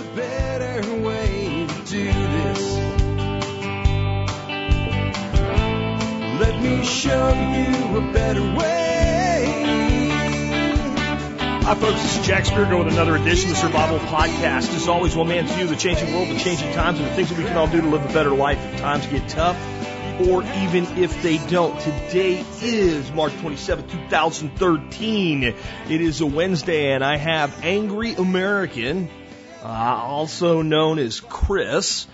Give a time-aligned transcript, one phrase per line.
[0.00, 2.76] a better way to do this.
[6.40, 10.08] Let me show you a better way.
[11.62, 12.02] Hi, folks.
[12.02, 14.74] This is Jack Spirko with another edition of the Survival Podcast.
[14.74, 17.28] As always, one man's view of the changing world, the changing times, and the things
[17.28, 19.56] that we can all do to live a better life if times get tough,
[20.28, 21.78] or even if they don't.
[21.78, 25.44] Today is March 27, 2013.
[25.44, 25.56] It
[25.88, 29.10] is a Wednesday, and I have Angry American,
[29.62, 32.06] uh, also known as Chris,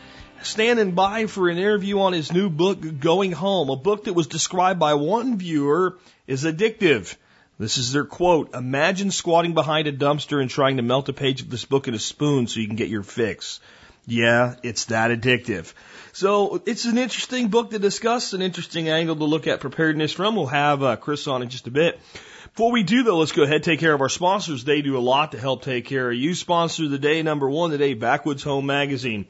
[0.43, 4.27] standing by for an interview on his new book, Going Home, a book that was
[4.27, 7.17] described by one viewer as addictive.
[7.59, 8.55] This is their quote.
[8.55, 11.95] Imagine squatting behind a dumpster and trying to melt a page of this book in
[11.95, 13.61] a spoon so you can get your fix.
[14.07, 15.73] Yeah, it's that addictive.
[16.13, 20.37] So it's an interesting book to discuss, an interesting angle to look at preparedness from.
[20.37, 21.99] We'll have uh, Chris on in just a bit.
[22.57, 24.65] Before we do though, let's go ahead and take care of our sponsors.
[24.65, 26.35] They do a lot to help take care of you.
[26.35, 29.27] Sponsor the day number one today, Backwoods Home Magazine.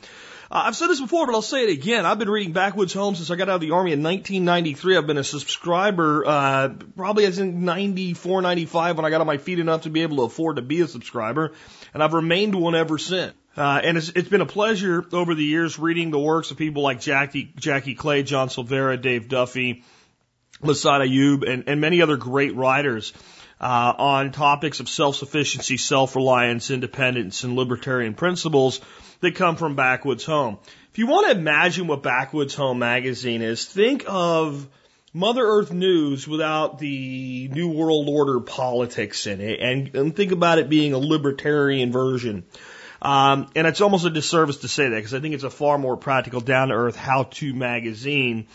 [0.49, 2.07] Uh, I've said this before, but I'll say it again.
[2.07, 4.97] I've been reading Backwoods Home since I got out of the Army in 1993.
[4.97, 9.39] I've been a subscriber, uh, probably as in 94, 95 when I got on my
[9.39, 11.53] feet enough to be able to afford to be a subscriber.
[11.95, 13.35] And I've remained one ever since.
[13.57, 16.85] Uh, and it's, it's been a pleasure over the years reading the works of people
[16.85, 19.83] like Jackie, Jackie Clay, John Silveira, Dave Duffy,
[20.67, 23.13] Massad Ayoob, and, and many other great writers
[23.61, 28.81] uh, on topics of self-sufficiency, self-reliance, independence, and libertarian principles
[29.21, 30.59] that come from Backwoods Home.
[30.93, 34.69] If you want to imagine what Backwoods Home magazine is, think of
[35.13, 40.59] Mother Earth News without the New World Order politics in it, and, and think about
[40.59, 42.45] it being a libertarian version.
[43.01, 45.79] Um, and it's almost a disservice to say that because I think it's a far
[45.79, 48.49] more practical, down to earth, how to magazine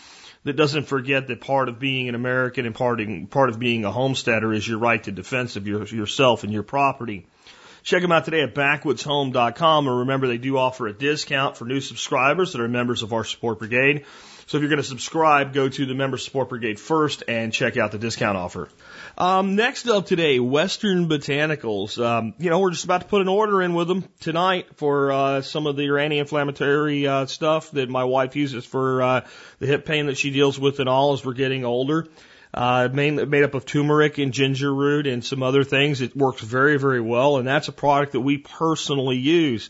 [0.44, 3.86] that doesn't forget that part of being an American and part of, part of being
[3.86, 7.28] a homesteader is your right to defense of your, yourself and your property.
[7.84, 11.81] Check them out today at backwoodshome.com and remember they do offer a discount for new
[11.81, 14.06] subscribers that are members of our support brigade.
[14.52, 17.78] So if you're going to subscribe, go to the member support brigade first and check
[17.78, 18.67] out the discount offer.
[19.17, 21.97] Um, next up today, Western Botanicals.
[21.97, 25.09] Um, you know, we're just about to put an order in with them tonight for
[25.09, 29.22] uh, some of their anti-inflammatory uh, stuff that my wife uses for uh,
[29.59, 32.09] the hip pain that she deals with and all as we're getting older.
[32.53, 36.01] Uh, mainly made up of turmeric and ginger root and some other things.
[36.01, 39.69] It works very, very well, and that's a product that we personally use.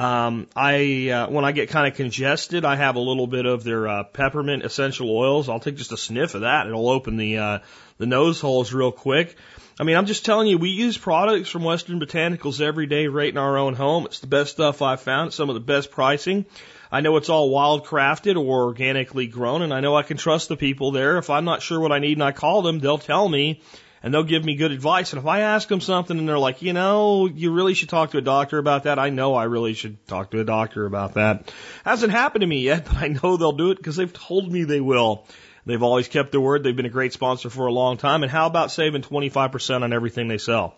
[0.00, 3.64] Um, I uh, when I get kind of congested, I have a little bit of
[3.64, 5.50] their uh, peppermint essential oils.
[5.50, 6.66] I'll take just a sniff of that.
[6.66, 7.58] It'll open the uh,
[7.98, 9.36] the nose holes real quick.
[9.78, 13.28] I mean, I'm just telling you, we use products from Western Botanicals every day right
[13.28, 14.06] in our own home.
[14.06, 16.46] It's the best stuff I've found, some of the best pricing.
[16.90, 20.48] I know it's all wild crafted or organically grown, and I know I can trust
[20.48, 21.18] the people there.
[21.18, 23.60] If I'm not sure what I need and I call them, they'll tell me
[24.02, 25.12] and they'll give me good advice.
[25.12, 28.12] And if I ask them something and they're like, you know, you really should talk
[28.12, 31.14] to a doctor about that, I know I really should talk to a doctor about
[31.14, 31.52] that.
[31.84, 34.64] Hasn't happened to me yet, but I know they'll do it because they've told me
[34.64, 35.26] they will.
[35.66, 36.62] They've always kept their word.
[36.62, 38.22] They've been a great sponsor for a long time.
[38.22, 40.76] And how about saving 25% on everything they sell?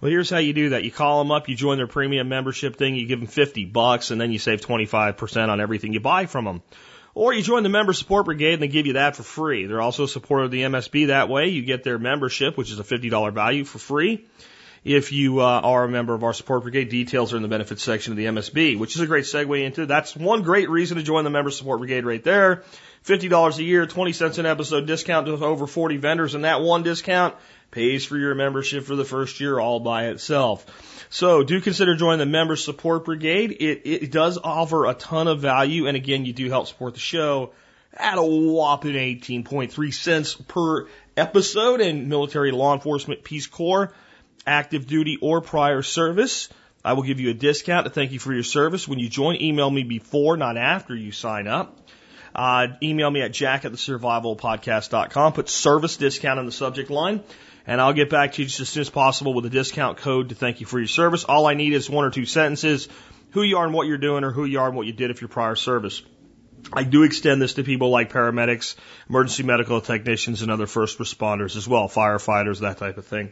[0.00, 0.84] Well, here's how you do that.
[0.84, 4.10] You call them up, you join their premium membership thing, you give them 50 bucks,
[4.10, 6.62] and then you save 25% on everything you buy from them.
[7.14, 9.66] Or you join the member support brigade and they give you that for free.
[9.66, 11.48] They're also a supporter of the MSB that way.
[11.48, 14.26] You get their membership, which is a $50 value for free.
[14.82, 17.82] If you uh, are a member of our support brigade, details are in the benefits
[17.82, 21.02] section of the MSB, which is a great segue into that's one great reason to
[21.02, 22.62] join the member support brigade right there.
[23.04, 26.82] $50 a year, 20 cents an episode discount to over 40 vendors, and that one
[26.82, 27.34] discount
[27.70, 30.64] pays for your membership for the first year all by itself.
[31.12, 33.50] So do consider joining the member support brigade.
[33.50, 35.88] It, it does offer a ton of value.
[35.88, 37.50] And again, you do help support the show
[37.92, 43.92] at a whopping 18.3 cents per episode in military law enforcement, Peace Corps,
[44.46, 46.48] active duty or prior service.
[46.84, 48.86] I will give you a discount to thank you for your service.
[48.86, 51.76] When you join, email me before, not after you sign up.
[52.32, 55.32] Uh, email me at jack at the.
[55.34, 57.24] Put service discount in the subject line
[57.70, 60.30] and I'll get back to you just as soon as possible with a discount code
[60.30, 61.22] to thank you for your service.
[61.22, 62.88] All I need is one or two sentences,
[63.30, 65.12] who you are and what you're doing, or who you are and what you did
[65.12, 66.02] if your prior service.
[66.72, 68.74] I do extend this to people like paramedics,
[69.08, 73.30] emergency medical technicians, and other first responders as well, firefighters, that type of thing.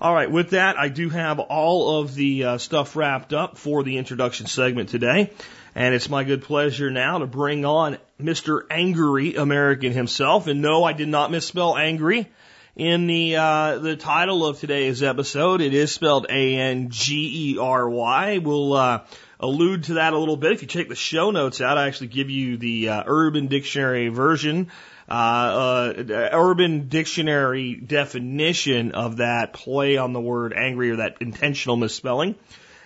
[0.00, 3.82] All right, with that, I do have all of the uh, stuff wrapped up for
[3.82, 5.32] the introduction segment today.
[5.74, 8.60] And it's my good pleasure now to bring on Mr.
[8.70, 10.46] Angry American himself.
[10.46, 12.30] And no, I did not misspell angry
[12.76, 15.60] in the uh, the title of today's episode.
[15.60, 18.38] It is spelled A N G E R Y.
[18.38, 19.04] We'll uh,
[19.38, 20.52] allude to that a little bit.
[20.52, 24.08] If you check the show notes out, I actually give you the uh, Urban Dictionary
[24.08, 24.70] version,
[25.08, 31.76] uh, uh, Urban Dictionary definition of that play on the word angry or that intentional
[31.76, 32.34] misspelling.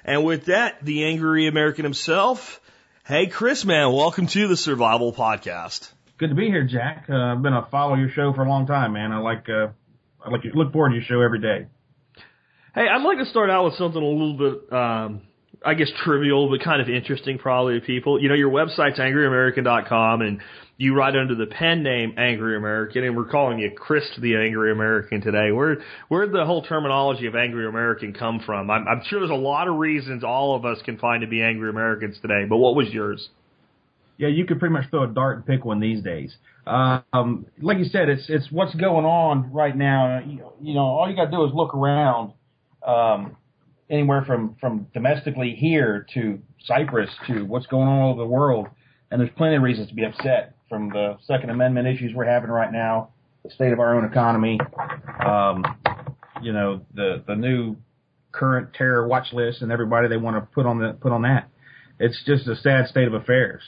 [0.05, 2.61] And with that, the angry American himself.
[3.07, 5.91] Hey, Chris, man, welcome to the Survival Podcast.
[6.19, 7.05] Good to be here, Jack.
[7.09, 9.13] Uh, I've been a follow your show for a long time, man.
[9.13, 9.69] I like, uh,
[10.21, 11.67] I like look forward to your show every day.
[12.75, 15.23] Hey, I'd like to start out with something a little bit, um,
[15.65, 18.21] I guess trivial, but kind of interesting probably to people.
[18.21, 20.41] You know, your website's angryamerican.com and
[20.77, 24.73] you write under the pen name Angry American, and we're calling you Chris the Angry
[24.73, 25.53] American today.
[25.53, 25.79] Where
[26.09, 28.71] where'd the whole terminology of Angry American come from?
[28.71, 31.43] I'm, I'm sure there's a lot of reasons all of us can find to be
[31.43, 33.29] Angry Americans today, but what was yours?
[34.19, 36.35] Yeah, you could pretty much throw a dart and pick one these days.
[36.67, 40.19] Um, like you said, it's it's what's going on right now.
[40.19, 42.33] You, you know, all you got to do is look around.
[42.87, 43.37] Um,
[43.91, 48.69] anywhere from from domestically here to Cyprus to what's going on all over the world,
[49.11, 52.51] and there's plenty of reasons to be upset from the Second Amendment issues we're having
[52.51, 53.11] right now,
[53.43, 54.59] the state of our own economy,
[55.25, 55.65] um,
[56.43, 57.77] you know, the the new
[58.33, 61.49] current terror watch list, and everybody they want to put on the put on that.
[62.01, 63.63] It's just a sad state of affairs.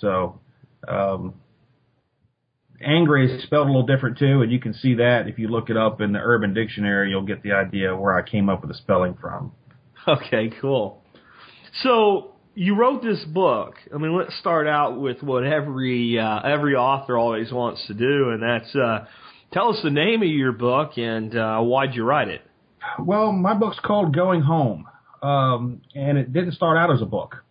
[0.00, 0.40] So,
[0.86, 1.34] um,
[2.84, 5.70] angry is spelled a little different too, and you can see that if you look
[5.70, 8.70] it up in the Urban Dictionary, you'll get the idea where I came up with
[8.70, 9.52] the spelling from.
[10.08, 11.02] Okay, cool.
[11.82, 13.74] So you wrote this book.
[13.92, 18.30] I mean, let's start out with what every uh, every author always wants to do,
[18.30, 19.06] and that's uh,
[19.52, 22.42] tell us the name of your book and uh, why'd you write it.
[23.00, 24.86] Well, my book's called Going Home,
[25.22, 27.42] um, and it didn't start out as a book.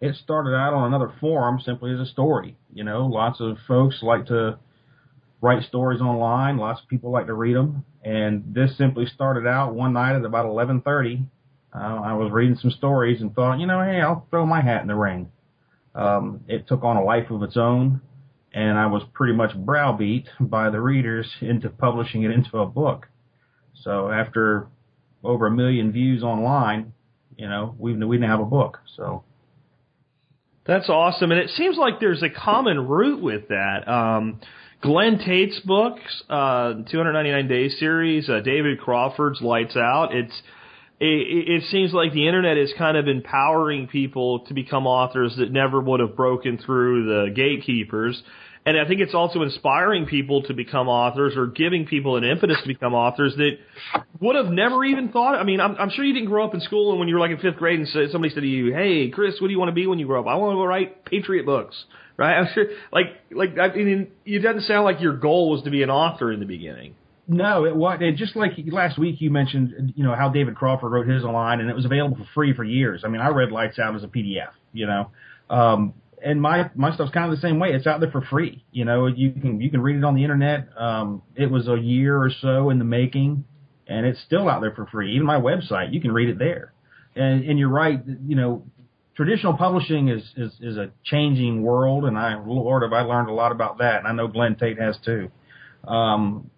[0.00, 2.56] It started out on another forum simply as a story.
[2.72, 4.58] You know, lots of folks like to
[5.40, 6.58] write stories online.
[6.58, 10.24] Lots of people like to read them, and this simply started out one night at
[10.24, 11.26] about 11:30
[11.74, 14.82] uh, I was reading some stories and thought, you know, hey, I'll throw my hat
[14.82, 15.30] in the ring.
[15.94, 18.00] Um, it took on a life of its own,
[18.52, 23.08] and I was pretty much browbeat by the readers into publishing it into a book.
[23.82, 24.68] So after
[25.24, 26.92] over a million views online,
[27.36, 28.78] you know, we we didn't have a book.
[28.96, 29.24] So
[30.66, 33.86] that's awesome, and it seems like there's a common root with that.
[33.86, 34.40] Um,
[34.80, 40.14] Glen Tate's books, uh, 299 Days series, uh, David Crawford's Lights Out.
[40.14, 40.42] It's
[41.00, 45.50] it, it seems like the internet is kind of empowering people to become authors that
[45.50, 48.22] never would have broken through the gatekeepers.
[48.66, 52.56] And I think it's also inspiring people to become authors or giving people an impetus
[52.62, 53.58] to become authors that
[54.20, 55.34] would have never even thought.
[55.34, 57.20] I mean, I'm, I'm sure you didn't grow up in school and when you were
[57.20, 59.68] like in fifth grade and somebody said to you, "Hey, Chris, what do you want
[59.68, 61.76] to be when you grow up?" I want to write patriot books,
[62.16, 62.38] right?
[62.38, 65.82] I'm sure, like, like I mean, it doesn't sound like your goal was to be
[65.82, 66.94] an author in the beginning.
[67.26, 70.92] No, it was it just like last week you mentioned, you know, how David Crawford
[70.92, 73.02] wrote his online and it was available for free for years.
[73.04, 75.10] I mean, I read Lights Out as a PDF, you know.
[75.48, 75.94] Um
[76.24, 77.72] and my my stuff's kind of the same way.
[77.72, 78.64] It's out there for free.
[78.72, 80.68] You know, you can you can read it on the internet.
[80.76, 83.44] Um it was a year or so in the making
[83.86, 85.14] and it's still out there for free.
[85.14, 86.72] Even my website, you can read it there.
[87.14, 88.64] And and you're right, you know,
[89.14, 93.34] traditional publishing is is is a changing world and I Lord have I learned a
[93.34, 95.30] lot about that and I know Glen Tate has too.
[95.86, 96.50] Um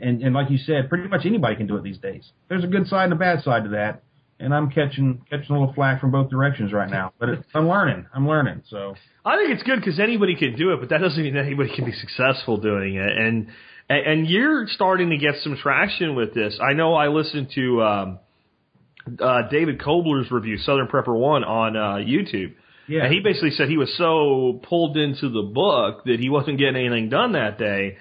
[0.00, 2.30] and and like you said, pretty much anybody can do it these days.
[2.48, 4.02] There's a good side and a bad side to that,
[4.40, 7.12] and I'm catching catching a little flack from both directions right now.
[7.18, 8.06] But it, I'm learning.
[8.14, 8.62] I'm learning.
[8.68, 8.94] So
[9.24, 11.84] I think it's good because anybody can do it, but that doesn't mean anybody can
[11.84, 13.16] be successful doing it.
[13.16, 13.48] And
[13.88, 16.58] and you're starting to get some traction with this.
[16.62, 18.18] I know I listened to um,
[19.18, 22.54] uh, David Kobler's review, Southern Prepper One, on uh, YouTube.
[22.86, 23.04] Yeah.
[23.04, 26.76] And he basically said he was so pulled into the book that he wasn't getting
[26.76, 27.96] anything done that day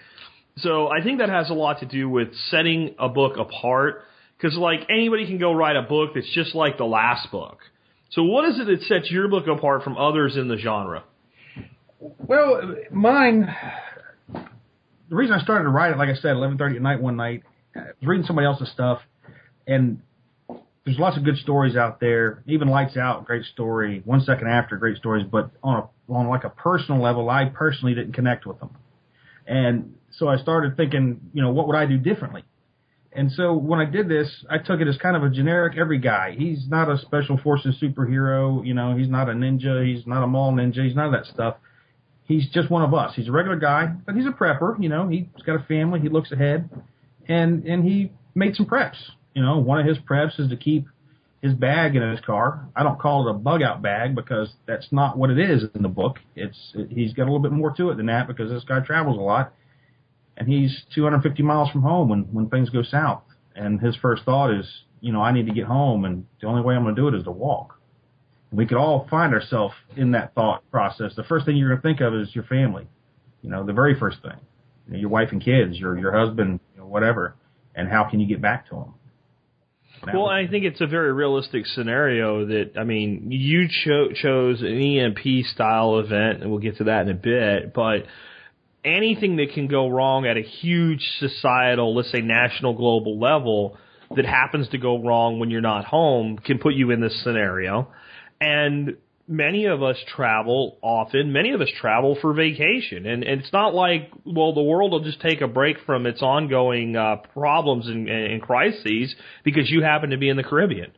[0.59, 4.03] so I think that has a lot to do with setting a book apart.
[4.37, 7.59] Because like anybody can go write a book that's just like the last book.
[8.11, 11.03] So what is it that sets your book apart from others in the genre?
[11.99, 13.53] Well, mine.
[15.09, 17.43] The reason I started to write it, like I said, 11:30 at night one night,
[17.75, 19.01] I was reading somebody else's stuff,
[19.65, 20.01] and
[20.85, 22.43] there's lots of good stories out there.
[22.45, 24.01] Even Lights Out, great story.
[24.05, 25.25] One Second After, great stories.
[25.29, 28.69] But on a on like a personal level, I personally didn't connect with them.
[29.45, 32.43] And so I started thinking, you know, what would I do differently?
[33.17, 35.97] And so when I did this, I took it as kind of a generic every
[35.97, 36.35] guy.
[36.37, 40.27] He's not a special forces superhero, you know, he's not a ninja, he's not a
[40.27, 41.55] mall ninja, he's none of that stuff.
[42.25, 43.15] He's just one of us.
[43.15, 46.09] He's a regular guy, but he's a prepper, you know, he's got a family, he
[46.09, 46.69] looks ahead.
[47.27, 48.97] And and he made some preps.
[49.33, 50.85] You know, one of his preps is to keep
[51.41, 52.69] his bag in his car.
[52.75, 55.81] I don't call it a bug out bag because that's not what it is in
[55.81, 56.19] the book.
[56.35, 58.79] It's it, he's got a little bit more to it than that because this guy
[58.81, 59.53] travels a lot
[60.37, 63.23] and he's 250 miles from home when when things go south.
[63.55, 64.65] And his first thought is,
[65.01, 67.07] you know, I need to get home, and the only way I'm going to do
[67.07, 67.79] it is to walk.
[68.51, 71.13] We could all find ourselves in that thought process.
[71.15, 72.87] The first thing you're going to think of is your family.
[73.41, 74.39] You know, the very first thing,
[74.85, 77.35] you know, your wife and kids, your your husband, you know, whatever.
[77.75, 78.93] And how can you get back to them?
[80.13, 84.79] Well, I think it's a very realistic scenario that I mean, you cho- chose an
[84.79, 87.73] EMP style event, and we'll get to that in a bit.
[87.73, 88.05] But
[88.87, 93.77] anything that can go wrong at a huge societal, let's say national, global level,
[94.15, 97.89] that happens to go wrong when you're not home, can put you in this scenario.
[98.39, 101.33] And many of us travel often.
[101.33, 105.03] Many of us travel for vacation, and, and it's not like well, the world will
[105.03, 109.13] just take a break from its ongoing uh, problems and, and crises
[109.43, 110.91] because you happen to be in the Caribbean.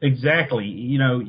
[0.00, 0.66] Exactly.
[0.66, 1.22] You know,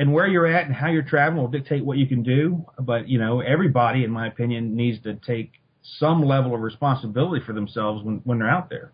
[0.00, 2.64] and where you're at and how you're traveling will dictate what you can do.
[2.78, 5.52] But you know, everybody, in my opinion, needs to take
[5.98, 8.92] some level of responsibility for themselves when when they're out there.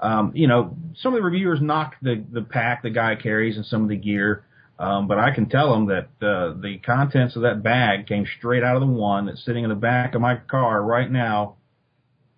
[0.00, 3.64] Um, you know, some of the reviewers knock the the pack the guy carries and
[3.64, 4.44] some of the gear.
[4.80, 8.64] Um, but I can tell them that uh, the contents of that bag came straight
[8.64, 11.56] out of the one that's sitting in the back of my car right now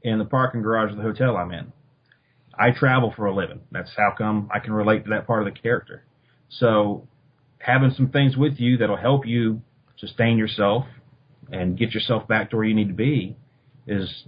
[0.02, 1.72] in the parking garage of the hotel I'm in.
[2.58, 3.60] I travel for a living.
[3.72, 6.04] That's how come I can relate to that part of the character.
[6.48, 7.06] So
[7.60, 9.62] having some things with you that'll help you
[9.98, 10.86] sustain yourself
[11.52, 13.36] and get yourself back to where you need to be
[13.86, 14.24] is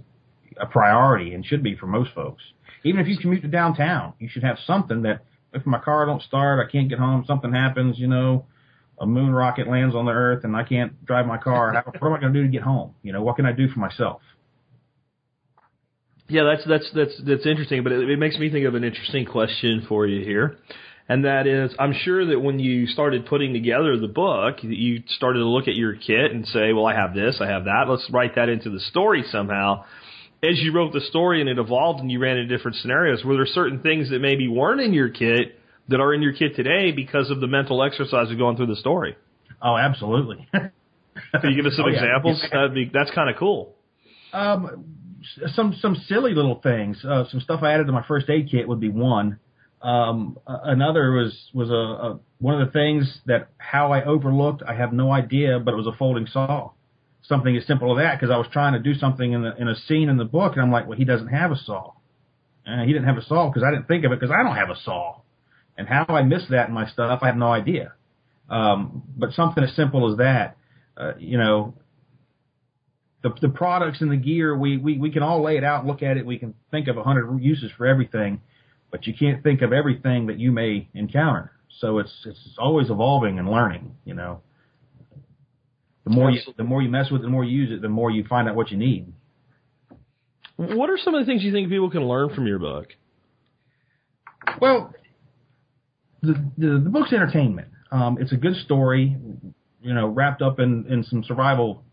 [0.59, 2.43] a priority and should be for most folks.
[2.83, 6.21] Even if you commute to downtown, you should have something that if my car don't
[6.21, 8.45] start, I can't get home, something happens, you know,
[8.99, 11.73] a moon rocket lands on the earth and I can't drive my car.
[11.99, 12.93] What am I going to do to get home?
[13.01, 14.21] You know, what can I do for myself?
[16.29, 19.25] Yeah, that's that's that's that's interesting, but it, it makes me think of an interesting
[19.25, 20.57] question for you here,
[21.09, 25.39] and that is, I'm sure that when you started putting together the book, you started
[25.39, 27.85] to look at your kit and say, well, I have this, I have that.
[27.89, 29.83] Let's write that into the story somehow.
[30.41, 33.35] As you wrote the story and it evolved and you ran into different scenarios, were
[33.35, 35.57] there certain things that maybe weren't in your kit
[35.89, 38.75] that are in your kit today because of the mental exercise of going through the
[38.75, 39.15] story?
[39.61, 40.47] Oh, absolutely.
[40.53, 40.71] Can
[41.43, 41.95] you give us some Oh, yeah.
[42.03, 42.43] examples?
[42.73, 43.75] Be, that's kind of cool.
[44.33, 44.85] Um,
[45.55, 46.97] some some silly little things.
[47.05, 49.39] Uh, some stuff I added to my first aid kit would be one.
[49.83, 54.63] Um, another was was a, a one of the things that how I overlooked.
[54.65, 56.71] I have no idea, but it was a folding saw.
[57.21, 59.67] Something as simple as that because I was trying to do something in the in
[59.67, 61.93] a scene in the book, and I'm like, well, he doesn't have a saw.
[62.65, 64.55] And he didn't have a saw because I didn't think of it because I don't
[64.55, 65.19] have a saw.
[65.77, 67.93] And how I missed that in my stuff, I have no idea.
[68.49, 70.55] Um, but something as simple as that,
[70.95, 71.73] uh, you know,
[73.23, 76.03] the the products and the gear we, we we can all lay it out look
[76.03, 78.41] at it we can think of a hundred uses for everything
[78.93, 83.39] but you can't think of everything that you may encounter so it's it's always evolving
[83.39, 84.39] and learning you know
[86.05, 87.89] the more you the more you mess with it the more you use it the
[87.89, 89.11] more you find out what you need
[90.55, 92.87] What are some of the things you think people can learn from your book?
[94.61, 94.93] Well,
[96.21, 97.69] the the, the book's entertainment.
[97.91, 99.17] Um, it's a good story,
[99.81, 101.83] you know, wrapped up in, in some survival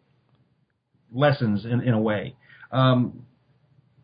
[1.12, 2.36] lessons in, in a way.
[2.72, 3.26] Um,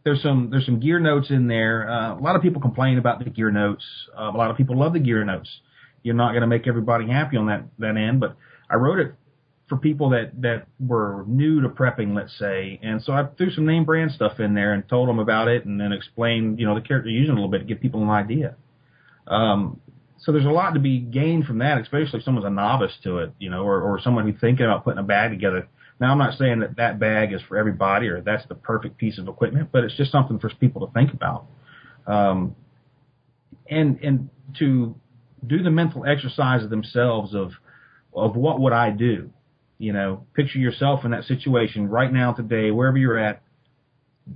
[0.06, 1.90] there's some there's some gear notes in there.
[1.90, 3.84] Uh, a lot of people complain about the gear notes.
[4.16, 5.50] Uh, a lot of people love the gear notes.
[6.04, 8.36] You're not going to make everybody happy on that that end, but
[8.70, 9.14] I wrote it
[9.68, 13.66] for people that that were new to prepping, let's say, and so I threw some
[13.66, 16.76] name brand stuff in there and told them about it, and then explained you know
[16.76, 18.54] the character using a little bit to give people an idea.
[19.26, 19.80] Um,
[20.18, 23.18] so there's a lot to be gained from that, especially if someone's a novice to
[23.18, 25.66] it, you know, or, or someone who's thinking about putting a bag together.
[25.98, 29.18] Now, I'm not saying that that bag is for everybody or that's the perfect piece
[29.18, 31.46] of equipment, but it's just something for people to think about.
[32.06, 32.54] Um,
[33.68, 34.94] and and to
[35.46, 37.52] do the mental exercise of themselves of
[38.14, 39.30] of what would I do?
[39.78, 43.42] You know, picture yourself in that situation right now today, wherever you're at.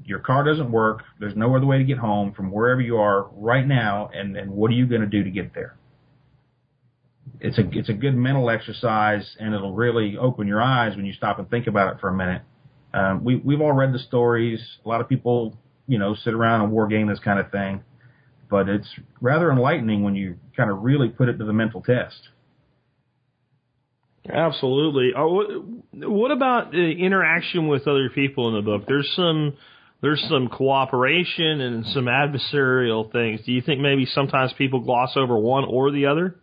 [0.04, 1.02] Your car doesn't work.
[1.18, 4.50] There's no other way to get home from wherever you are right now, and and
[4.50, 5.76] what are you going to do to get there?
[7.40, 11.12] It's a it's a good mental exercise, and it'll really open your eyes when you
[11.12, 12.42] stop and think about it for a minute.
[12.92, 14.60] Um, we we've all read the stories.
[14.84, 17.82] A lot of people, you know, sit around and war game this kind of thing,
[18.50, 18.88] but it's
[19.20, 22.28] rather enlightening when you kind of really put it to the mental test.
[24.28, 25.12] Absolutely.
[25.16, 25.46] Uh, what,
[25.92, 28.84] what about the interaction with other people in the book?
[28.86, 29.56] There's some
[30.02, 33.40] there's some cooperation and some adversarial things.
[33.44, 36.36] Do you think maybe sometimes people gloss over one or the other?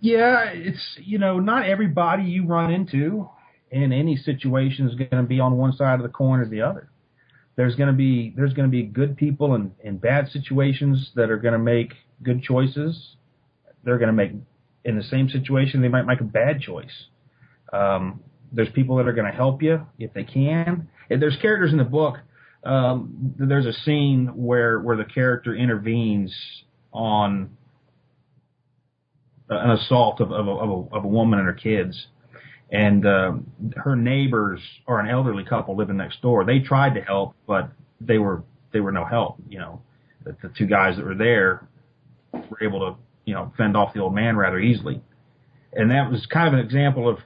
[0.00, 3.28] Yeah, it's you know not everybody you run into
[3.70, 6.62] in any situation is going to be on one side of the coin or the
[6.62, 6.90] other.
[7.56, 11.30] There's going to be there's going to be good people in in bad situations that
[11.30, 11.92] are going to make
[12.22, 13.16] good choices.
[13.84, 14.32] They're going to make
[14.84, 17.06] in the same situation they might make a bad choice.
[17.72, 18.20] Um,
[18.52, 20.88] there's people that are going to help you if they can.
[21.10, 22.16] And there's characters in the book.
[22.64, 26.34] Um, there's a scene where where the character intervenes
[26.92, 27.56] on
[29.50, 32.06] an assault of, of, a, of, a, of a woman and her kids.
[32.72, 36.44] And um, her neighbors are an elderly couple living next door.
[36.44, 39.36] They tried to help, but they were they were no help.
[39.48, 39.82] You know,
[40.24, 41.66] that the two guys that were there
[42.32, 45.02] were able to, you know, fend off the old man rather easily.
[45.72, 47.18] And that was kind of an example of,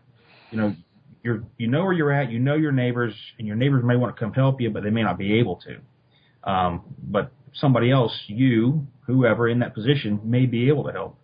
[0.51, 0.75] you know,
[1.23, 4.15] you're you know where you're at, you know your neighbors, and your neighbors may want
[4.15, 6.51] to come help you, but they may not be able to.
[6.51, 11.19] Um, but somebody else, you, whoever in that position, may be able to help.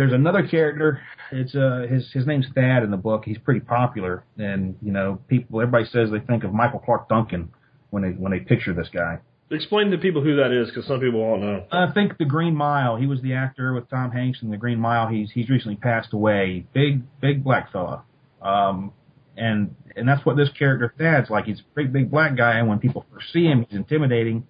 [0.00, 1.02] There's another character.
[1.30, 3.24] It's uh his his name's Thad in the book.
[3.26, 7.50] He's pretty popular, and you know people everybody says they think of Michael Clarke Duncan
[7.90, 9.18] when they when they picture this guy.
[9.50, 11.66] Explain to people who that is, because some people won't know.
[11.70, 12.96] I think The Green Mile.
[12.96, 15.06] He was the actor with Tom Hanks in The Green Mile.
[15.06, 16.64] He's he's recently passed away.
[16.72, 18.04] Big big black fella.
[18.40, 18.94] Um,
[19.36, 21.44] and and that's what this character Thad's like.
[21.44, 24.46] He's a big big black guy, and when people first see him, he's intimidating,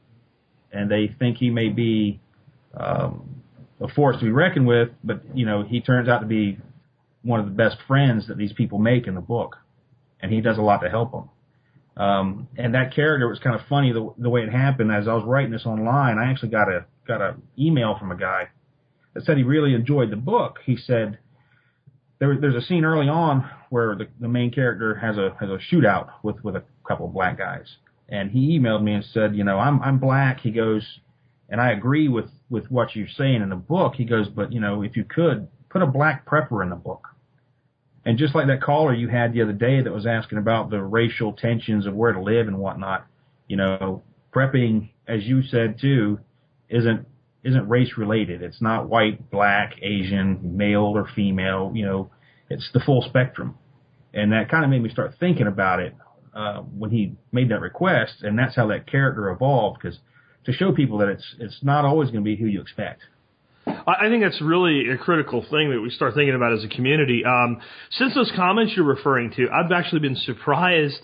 [0.70, 2.20] and they think he may be
[2.72, 3.42] um,
[3.80, 4.90] a force to be reckoned with.
[5.02, 6.58] But you know, he turns out to be
[7.22, 9.56] one of the best friends that these people make in the book,
[10.20, 11.28] and he does a lot to help them.
[11.96, 14.90] Um, and that character was kind of funny the, the way it happened.
[14.90, 18.16] As I was writing this online, I actually got a got a email from a
[18.16, 18.48] guy
[19.14, 20.60] that said he really enjoyed the book.
[20.64, 21.18] He said
[22.20, 25.58] there, there's a scene early on where the, the main character has a has a
[25.72, 27.66] shootout with with a couple of black guys,
[28.08, 30.40] and he emailed me and said, you know, I'm I'm black.
[30.40, 30.82] He goes,
[31.50, 33.94] and I agree with with what you're saying in the book.
[33.96, 37.08] He goes, but you know, if you could put a black prepper in the book.
[38.04, 40.82] And just like that caller you had the other day that was asking about the
[40.82, 43.06] racial tensions of where to live and whatnot,
[43.46, 44.02] you know,
[44.34, 46.18] prepping, as you said too,
[46.68, 47.06] isn't
[47.42, 48.42] isn't race related.
[48.42, 51.72] It's not white, black, Asian, male or female.
[51.74, 52.10] You know,
[52.48, 53.56] it's the full spectrum,
[54.12, 55.94] and that kind of made me start thinking about it
[56.34, 59.80] uh, when he made that request, and that's how that character evolved.
[59.80, 59.98] Because
[60.46, 63.02] to show people that it's it's not always going to be who you expect.
[63.66, 67.24] I think that's really a critical thing that we start thinking about as a community.
[67.24, 70.98] Um, since those comments you're referring to, I've actually been surprised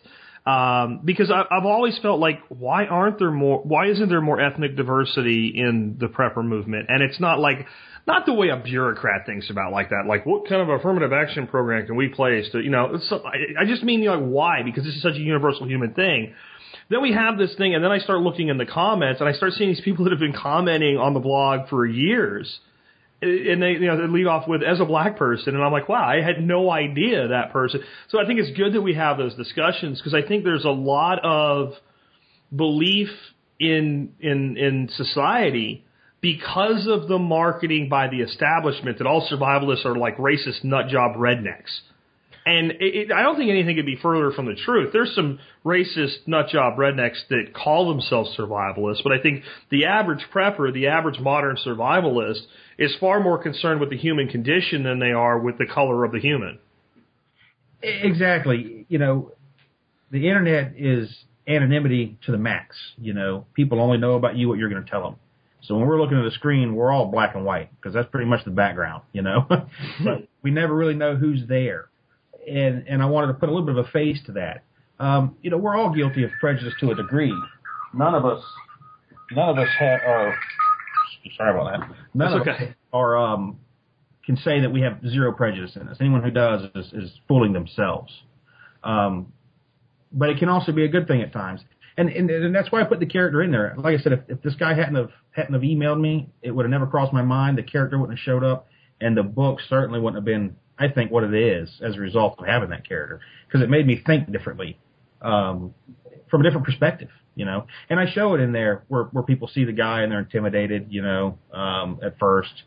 [0.46, 3.60] um, because I, I've always felt like why aren't there more?
[3.62, 6.86] Why isn't there more ethnic diversity in the prepper movement?
[6.88, 7.66] And it's not like
[8.06, 10.04] not the way a bureaucrat thinks about like that.
[10.06, 12.96] Like what kind of affirmative action program can we place to you know?
[13.10, 14.62] I, I just mean you know, like why?
[14.64, 16.34] Because this is such a universal human thing.
[16.88, 19.32] Then we have this thing, and then I start looking in the comments, and I
[19.32, 22.60] start seeing these people that have been commenting on the blog for years.
[23.22, 25.88] And they you know they lead off with as a black person and I'm like
[25.88, 27.80] wow I had no idea that person.
[28.08, 30.70] So I think it's good that we have those discussions because I think there's a
[30.70, 31.72] lot of
[32.54, 33.08] belief
[33.58, 35.86] in in in society
[36.20, 41.16] because of the marketing by the establishment that all survivalists are like racist nut job
[41.16, 41.80] rednecks
[42.46, 44.90] and it, it, I don't think anything could be further from the truth.
[44.92, 50.72] There's some racist nutjob rednecks that call themselves survivalists, but I think the average prepper,
[50.72, 52.42] the average modern survivalist,
[52.78, 56.12] is far more concerned with the human condition than they are with the color of
[56.12, 56.60] the human.
[57.82, 58.86] Exactly.
[58.88, 59.32] You know,
[60.12, 61.12] the internet is
[61.48, 62.76] anonymity to the max.
[62.96, 65.16] You know, people only know about you what you're going to tell them.
[65.62, 68.28] So when we're looking at the screen, we're all black and white because that's pretty
[68.30, 69.46] much the background, you know.
[69.48, 71.88] but we never really know who's there
[72.46, 74.64] and and I wanted to put a little bit of a face to that.
[74.98, 77.34] Um, you know, we're all guilty of prejudice to a degree.
[77.92, 78.42] None of us,
[79.32, 80.34] none of us have, are.
[81.36, 81.88] Sorry about that.
[82.14, 82.64] None That's of okay.
[82.68, 83.58] us are um,
[84.24, 85.96] can say that we have zero prejudice in us.
[86.00, 88.12] Anyone who does is, is fooling themselves.
[88.82, 89.32] Um,
[90.12, 91.60] but it can also be a good thing at times.
[91.98, 93.74] And, and and that's why I put the character in there.
[93.78, 96.64] Like I said, if, if this guy hadn't have hadn't have emailed me, it would
[96.64, 97.56] have never crossed my mind.
[97.56, 98.68] The character wouldn't have showed up,
[99.00, 102.36] and the book certainly wouldn't have been I think, what it is as a result
[102.38, 104.78] of having that character because it made me think differently
[105.22, 105.74] um,
[106.30, 107.66] from a different perspective, you know.
[107.88, 110.88] And I show it in there where where people see the guy and they're intimidated,
[110.90, 112.62] you know, um, at first.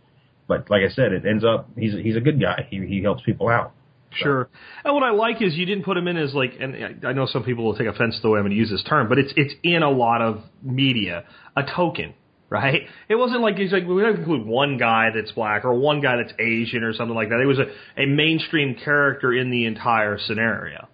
[0.48, 2.68] But like I said, it ends up he's he's a good guy.
[2.70, 3.74] He he helps people out.
[4.12, 4.50] Sure.
[4.84, 7.28] And what I like is you didn't put him in as like, and I know
[7.28, 9.20] some people will take offense to the way I'm going to use this term, but
[9.20, 12.16] it's it's in a lot of media, a token
[12.50, 12.82] right?
[13.08, 16.18] It wasn't like he's like we don't include one guy that's black or one guy
[16.18, 17.40] that's Asian or something like that.
[17.42, 20.88] It was a, a mainstream character in the entire scenario.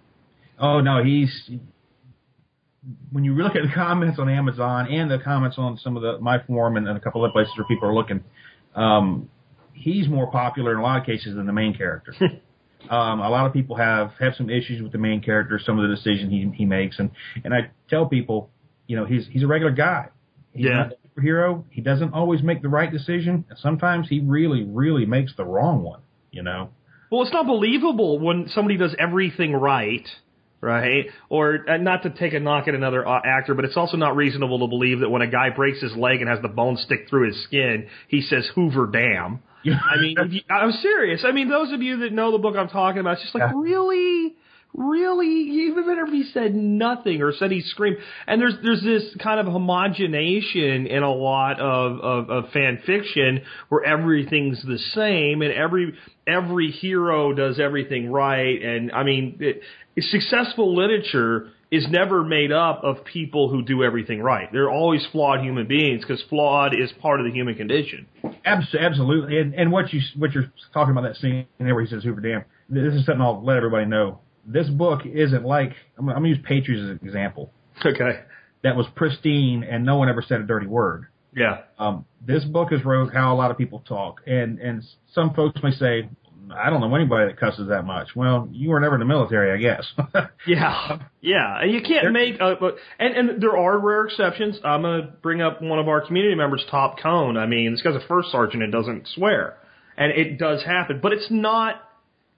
[0.58, 1.50] Oh no, he's
[3.10, 6.18] when you look at the comments on Amazon and the comments on some of the
[6.18, 8.22] my forum and, and a couple of other places where people are looking,
[8.74, 9.28] um,
[9.72, 12.14] he's more popular in a lot of cases than the main character.
[12.90, 15.88] um, a lot of people have have some issues with the main character, some of
[15.88, 17.10] the decisions he he makes, and
[17.44, 18.50] and I tell people,
[18.86, 20.08] you know, he's he's a regular guy.
[20.52, 20.74] He's Yeah.
[20.74, 21.64] not superhero.
[21.70, 23.44] He doesn't always make the right decision.
[23.56, 26.00] Sometimes he really, really makes the wrong one.
[26.30, 26.70] You know.
[27.10, 30.06] Well, it's not believable when somebody does everything right,
[30.60, 31.06] right?
[31.28, 34.16] Or uh, not to take a knock at another uh, actor, but it's also not
[34.16, 37.08] reasonable to believe that when a guy breaks his leg and has the bone stick
[37.08, 39.40] through his skin, he says Hoover Dam.
[39.66, 41.22] I mean, you, I'm serious.
[41.24, 43.50] I mean, those of you that know the book I'm talking about, it's just like,
[43.50, 43.52] Yeah.
[43.60, 44.34] really?
[44.74, 45.26] Really?
[45.26, 47.98] Even if he said nothing or said he screamed.
[48.26, 53.42] And there's there's this kind of homogenation in a lot of, of, of fan fiction
[53.68, 55.94] where everything's the same and every
[56.26, 58.62] every hero does everything right.
[58.62, 59.62] And I mean, it,
[59.98, 64.48] successful literature is never made up of people who do everything right.
[64.52, 68.06] They're always flawed human beings because flawed is part of the human condition.
[68.44, 69.38] Absolutely.
[69.38, 72.20] And and what you what you're talking about that scene there where he says Hoover
[72.20, 72.44] Dam.
[72.68, 74.20] This is something I'll let everybody know.
[74.46, 77.52] This book isn't like I'm, I'm gonna use Patriots as an example.
[77.84, 78.20] Okay.
[78.62, 81.06] That was pristine and no one ever said a dirty word.
[81.34, 81.62] Yeah.
[81.78, 84.82] Um, this book is wrote how a lot of people talk, and and
[85.12, 86.08] some folks may say,
[86.50, 88.08] I don't know anybody that cusses that much.
[88.16, 89.84] Well, you were never in the military, I guess.
[90.46, 92.40] Yeah, yeah, and you can't There- make.
[92.40, 94.58] Uh, but and and there are rare exceptions.
[94.64, 97.36] I'm gonna bring up one of our community members, Top Cone.
[97.36, 99.58] I mean, this guy's a first sergeant and doesn't swear,
[99.98, 101.00] and it does happen.
[101.02, 101.82] But it's not.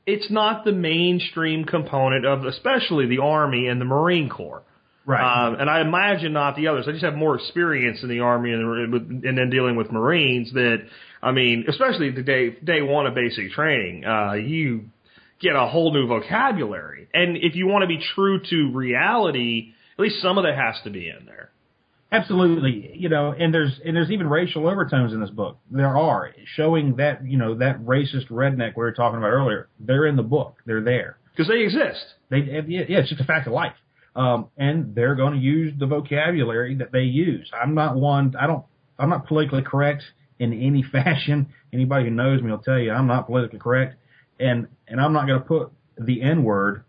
[0.09, 4.63] It's not the mainstream component of, especially the Army and the Marine Corps.
[5.05, 5.49] right.
[5.49, 6.87] Um, and I imagine not the others.
[6.89, 10.79] I just have more experience in the Army and, and then dealing with Marines that,
[11.23, 14.87] I mean, especially the day, day one of basic training, uh, you
[15.43, 17.07] get a whole new vocabulary.
[17.13, 20.77] And if you want to be true to reality, at least some of that has
[20.85, 21.51] to be in there.
[22.11, 25.59] Absolutely, you know, and there's and there's even racial overtones in this book.
[25.71, 29.69] There are showing that you know that racist redneck we were talking about earlier.
[29.79, 30.57] They're in the book.
[30.65, 31.19] They're there.
[31.37, 32.03] Because they exist.
[32.31, 33.75] They yeah, it's just a fact of life.
[34.17, 37.51] Um, and they're going to use the vocabulary that they use.
[37.53, 38.35] I'm not one.
[38.41, 38.65] I don't.
[38.99, 40.03] I'm not politically correct
[40.39, 41.53] in any fashion.
[41.75, 43.97] Anybody who knows me will tell you I'm not politically correct,
[44.41, 46.85] and and I'm not going to put the N word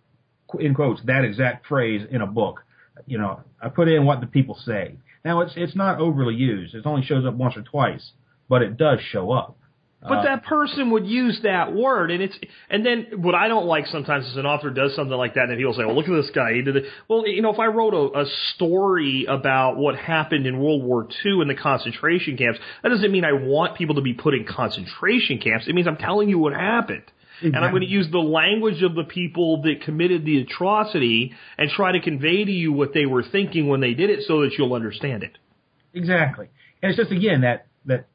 [0.60, 2.64] in quotes that exact phrase in a book.
[3.06, 4.96] You know, I put in what the people say.
[5.24, 6.76] Now it's it's not overly used.
[6.76, 8.12] It only shows up once or twice,
[8.48, 9.58] but it does show up.
[10.02, 12.38] But uh, that person would use that word, and it's
[12.70, 15.58] and then what I don't like sometimes is an author does something like that, and
[15.58, 16.54] people say, "Well, look at this guy.
[16.54, 20.48] He did it." Well, you know, if I wrote a, a story about what happened
[20.48, 24.02] in World War II in the concentration camps, that doesn't mean I want people to
[24.02, 25.68] be put in concentration camps.
[25.68, 27.04] It means I'm telling you what happened.
[27.42, 31.70] And I'm going to use the language of the people that committed the atrocity and
[31.70, 34.52] try to convey to you what they were thinking when they did it so that
[34.58, 35.38] you'll understand it.
[35.94, 36.48] Exactly.
[36.82, 38.08] And it's just again that that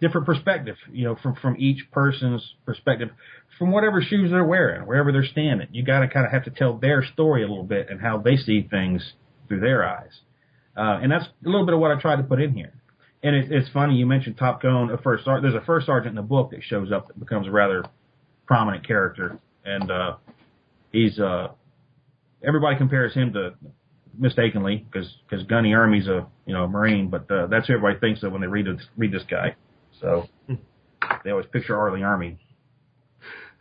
[0.00, 3.10] different perspective, you know, from from each person's perspective,
[3.58, 5.68] from whatever shoes they're wearing, wherever they're standing.
[5.72, 8.18] You got to kind of have to tell their story a little bit and how
[8.18, 9.12] they see things
[9.48, 10.20] through their eyes.
[10.76, 12.74] Uh, and that's a little bit of what I tried to put in here.
[13.22, 16.10] And it, it's funny you mentioned Top Gun, a first ser- there's a first sergeant
[16.10, 17.84] in the book that shows up that becomes a rather
[18.48, 20.16] prominent character, and uh,
[20.90, 21.48] he's uh,
[22.42, 23.54] everybody compares him to
[24.18, 28.00] mistakenly because because Gunny Ermey's a you know a Marine, but uh, that's who everybody
[28.00, 29.54] thinks of when they read this, read this guy.
[30.00, 30.26] So
[31.24, 31.92] they always picture R.
[31.92, 32.38] Lee Ermey.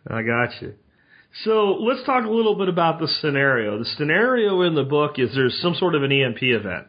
[0.10, 0.74] I got you.
[1.44, 3.78] So let's talk a little bit about the scenario.
[3.78, 6.88] The scenario in the book is there's some sort of an EMP event,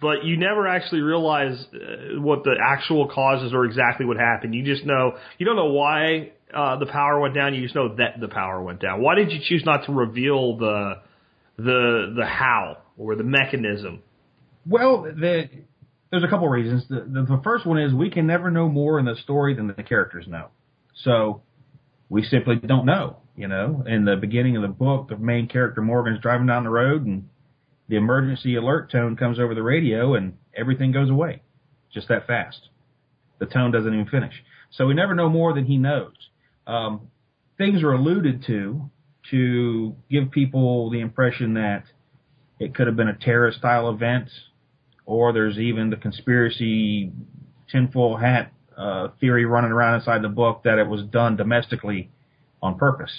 [0.00, 4.54] but you never actually realize uh, what the actual causes or exactly what happened.
[4.54, 7.54] You just know you don't know why uh, the power went down.
[7.54, 9.02] You just know that the power went down.
[9.02, 10.94] Why did you choose not to reveal the
[11.56, 14.02] the the how or the mechanism?
[14.66, 15.48] Well, the,
[16.10, 16.84] there's a couple reasons.
[16.88, 19.66] The, the the first one is we can never know more in the story than
[19.68, 20.48] the characters know.
[21.04, 21.42] So
[22.08, 23.18] we simply don't know.
[23.36, 26.70] You know, in the beginning of the book, the main character Morgan's driving down the
[26.70, 27.28] road and
[27.88, 31.42] the emergency alert tone comes over the radio and everything goes away.
[31.92, 32.68] Just that fast.
[33.38, 34.34] The tone doesn't even finish.
[34.70, 36.14] So we never know more than he knows.
[36.68, 37.08] Um,
[37.56, 38.90] things are alluded to
[39.30, 41.84] to give people the impression that
[42.60, 44.28] it could have been a terrorist style event,
[45.04, 47.12] or there's even the conspiracy
[47.70, 52.10] tinfoil hat uh, theory running around inside the book that it was done domestically
[52.62, 53.10] on purpose.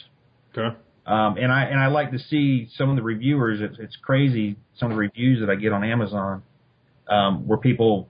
[0.55, 0.75] Okay.
[1.05, 3.59] Um, and I and I like to see some of the reviewers.
[3.61, 6.43] It's, it's crazy some of the reviews that I get on Amazon,
[7.09, 8.09] um, where people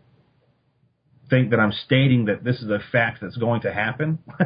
[1.29, 4.19] think that I'm stating that this is a fact that's going to happen.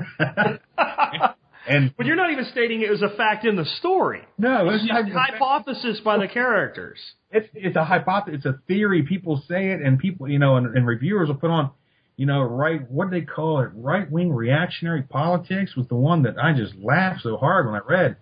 [1.67, 4.21] and But you're not even stating it was a fact in the story.
[4.37, 6.99] no, It's just hypothesis by the characters.
[7.31, 8.39] it's it's a hypothesis.
[8.39, 9.03] It's a theory.
[9.03, 11.71] People say it, and people, you know, and, and reviewers will put on,
[12.17, 12.89] you know, right.
[12.89, 13.69] What do they call it?
[13.73, 17.81] Right wing reactionary politics was the one that I just laughed so hard when I
[17.87, 18.17] read,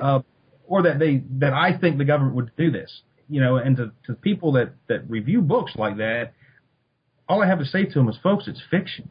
[0.00, 0.20] uh,
[0.66, 3.02] or that they that I think the government would do this.
[3.28, 6.32] You know, and to, to people that that review books like that,
[7.28, 9.08] all I have to say to them is, folks, it's fiction.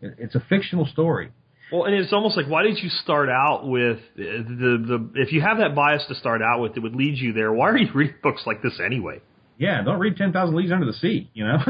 [0.00, 1.30] It's a fictional story.
[1.72, 5.32] Well, and it's almost like why did you start out with the, the the if
[5.32, 7.52] you have that bias to start out with, it would lead you there.
[7.52, 9.20] Why are you reading books like this anyway?
[9.58, 11.30] Yeah, don't read Ten Thousand Leagues Under the Sea.
[11.32, 11.58] You know.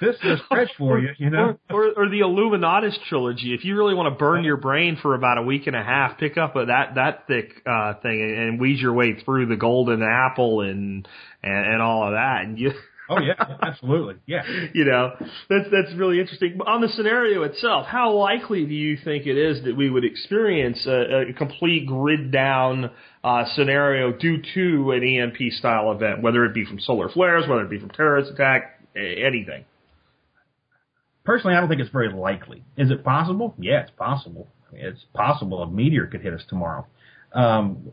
[0.00, 1.58] this is a stretch for you, you know.
[1.68, 3.52] Or, or, or the Illuminatus trilogy.
[3.52, 6.18] If you really want to burn your brain for about a week and a half,
[6.18, 9.56] pick up a, that that thick uh, thing and, and wheeze your way through the
[9.56, 11.06] Golden Apple and
[11.42, 12.72] and, and all of that, and you.
[13.08, 14.42] Oh yeah, absolutely, yeah.
[14.74, 15.12] you know,
[15.48, 16.54] that's that's really interesting.
[16.58, 20.04] But on the scenario itself, how likely do you think it is that we would
[20.04, 22.90] experience a, a complete grid down
[23.22, 27.62] uh, scenario due to an EMP style event, whether it be from solar flares, whether
[27.62, 29.64] it be from terrorist attack, anything?
[31.24, 32.64] Personally, I don't think it's very likely.
[32.76, 33.54] Is it possible?
[33.58, 34.48] Yeah, it's possible.
[34.72, 36.86] It's possible a meteor could hit us tomorrow.
[37.32, 37.92] Um,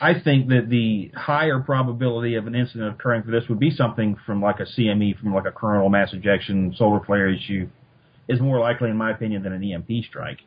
[0.00, 4.16] I think that the higher probability of an incident occurring for this would be something
[4.26, 7.68] from like a CME, from like a coronal mass ejection solar flare issue,
[8.28, 10.38] is more likely, in my opinion, than an EMP strike.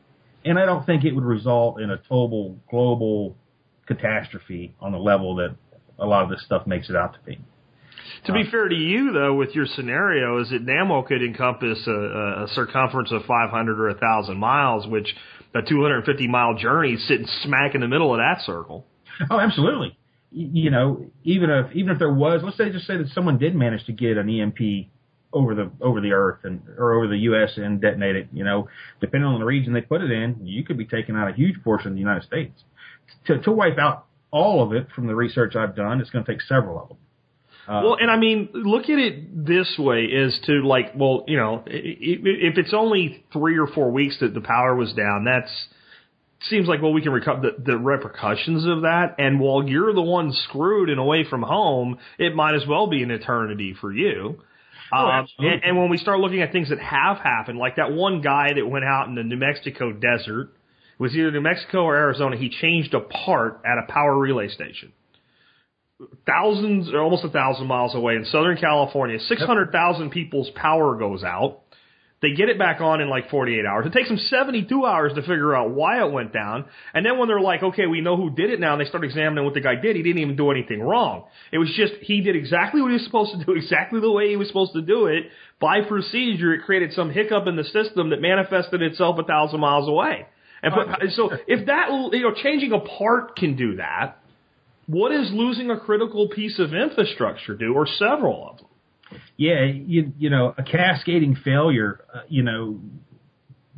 [0.43, 3.35] And I don't think it would result in a total global
[3.87, 5.55] catastrophe on the level that
[5.99, 7.39] a lot of this stuff makes it out to be.
[8.25, 11.85] To be uh, fair to you, though, with your scenario, is that NAMO could encompass
[11.87, 15.15] a, a circumference of 500 or 1,000 miles, which
[15.55, 18.85] a 250 mile journey is sitting smack in the middle of that circle.
[19.29, 19.97] Oh, absolutely.
[20.31, 23.55] You know, even if even if there was, let's say, just say that someone did
[23.55, 24.89] manage to get an EMP
[25.33, 27.51] over the over the Earth and or over the U.S.
[27.57, 28.27] and detonate it.
[28.33, 28.67] You know,
[28.99, 31.63] depending on the region they put it in, you could be taking out a huge
[31.63, 32.63] portion of the United States.
[33.27, 36.31] To to wipe out all of it, from the research I've done, it's going to
[36.31, 36.97] take several of them.
[37.67, 41.37] Uh, well, and I mean, look at it this way: is to like, well, you
[41.37, 45.51] know, if it's only three or four weeks that the power was down, that's
[46.49, 50.01] seems like well we can recover the, the repercussions of that and while you're the
[50.01, 54.39] one screwed and away from home it might as well be an eternity for you.
[54.93, 57.91] Oh, um, and, and when we start looking at things that have happened like that
[57.91, 60.53] one guy that went out in the new mexico desert
[60.99, 64.47] it was either new mexico or arizona he changed a part at a power relay
[64.47, 64.93] station.
[66.27, 71.61] Thousands or almost a thousand miles away in southern california 600000 people's power goes out
[72.21, 73.85] they get it back on in like 48 hours.
[73.85, 76.65] It takes them 72 hours to figure out why it went down.
[76.93, 79.03] And then when they're like, okay, we know who did it now, and they start
[79.03, 81.25] examining what the guy did, he didn't even do anything wrong.
[81.51, 84.29] It was just, he did exactly what he was supposed to do, exactly the way
[84.29, 85.25] he was supposed to do it.
[85.59, 89.87] By procedure, it created some hiccup in the system that manifested itself a thousand miles
[89.87, 90.25] away.
[90.63, 94.17] And put, so if that, you know, changing a part can do that,
[94.87, 98.67] what does losing a critical piece of infrastructure do, or several of them?
[99.37, 102.03] Yeah, you you know, a cascading failure.
[102.13, 102.79] Uh, you know,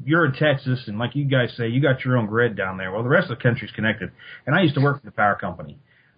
[0.04, 2.92] you're in Texas, and like you guys say, you got your own grid down there.
[2.92, 4.12] Well, the rest of the country's connected.
[4.46, 5.78] And I used to work for the power company.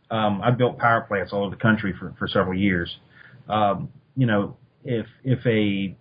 [0.09, 2.95] Um, I built power plants all over the country for for several years.
[3.49, 5.95] Um, you know, if if a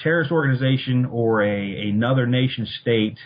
[0.00, 3.18] terrorist organization or a another nation state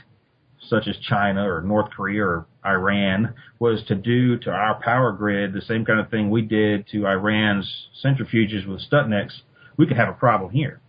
[0.68, 5.52] such as China or North Korea or Iran was to do to our power grid
[5.52, 9.32] the same kind of thing we did to Iran's centrifuges with Stuxnets,
[9.76, 10.80] we could have a problem here.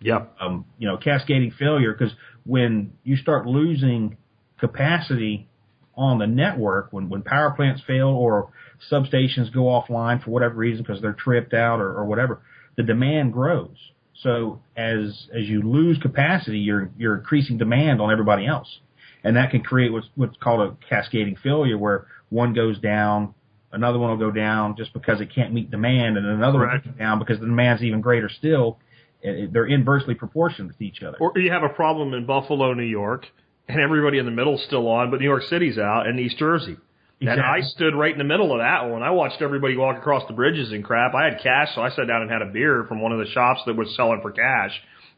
[0.00, 0.36] Yep.
[0.40, 4.16] Um, you know, cascading failure because when you start losing
[4.58, 5.48] capacity
[5.96, 8.50] on the network, when when power plants fail or
[8.90, 12.42] substations go offline for whatever reason because they're tripped out or, or whatever,
[12.76, 13.76] the demand grows.
[14.22, 18.80] So as as you lose capacity, you're you're increasing demand on everybody else
[19.26, 23.34] and that can create what's what's called a cascading failure, where one goes down,
[23.72, 26.74] another one will go down just because it can't meet demand, and another right.
[26.74, 28.78] one goes down because the demand's even greater still.
[29.22, 31.18] They're inversely proportional to each other.
[31.18, 33.26] Or you have a problem in Buffalo, New York,
[33.66, 36.76] and everybody in the middle's still on, but New York City's out, and East Jersey.
[37.20, 37.42] Exactly.
[37.42, 39.02] And I stood right in the middle of that one.
[39.02, 41.14] I watched everybody walk across the bridges and crap.
[41.14, 43.26] I had cash, so I sat down and had a beer from one of the
[43.32, 44.70] shops that was selling for cash.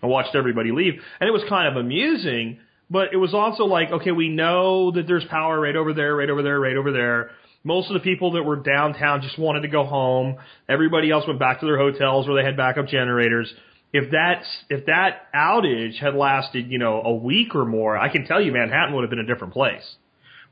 [0.03, 2.61] I watched everybody leave, and it was kind of amusing
[2.91, 6.31] but it was also like, okay, we know that there's power right over there, right
[6.31, 7.31] over there, right over there.
[7.65, 10.37] Most of the people that were downtown just wanted to go home.
[10.69, 13.53] Everybody else went back to their hotels where they had backup generators.
[13.93, 18.27] If that's if that outage had lasted, you know, a week or more, I can
[18.27, 19.83] tell you Manhattan would have been a different place.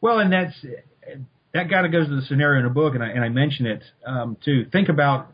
[0.01, 0.55] Well, and that's
[1.55, 3.67] that kind of goes to the scenario in the book, and I and I mention
[3.67, 4.67] it um, too.
[4.73, 5.33] Think about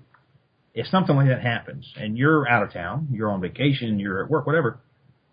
[0.74, 4.30] if something like that happens, and you're out of town, you're on vacation, you're at
[4.30, 4.78] work, whatever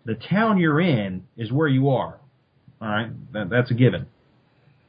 [0.04, 2.18] the town you're in is where you are.
[2.80, 4.06] All right, that, that's a given.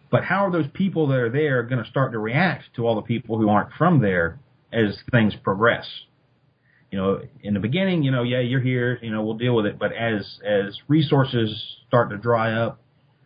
[0.09, 2.95] But how are those people that are there going to start to react to all
[2.95, 4.39] the people who aren't from there
[4.71, 5.85] as things progress?
[6.91, 9.65] You know, in the beginning, you know, yeah, you're here, you know, we'll deal with
[9.65, 9.79] it.
[9.79, 12.81] But as as resources start to dry up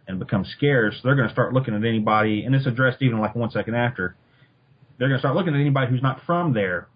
[0.08, 3.34] and become scarce, they're going to start looking at anybody, and it's addressed even like
[3.36, 4.16] one second after.
[5.00, 6.88] They're going to start looking at anybody who's not from there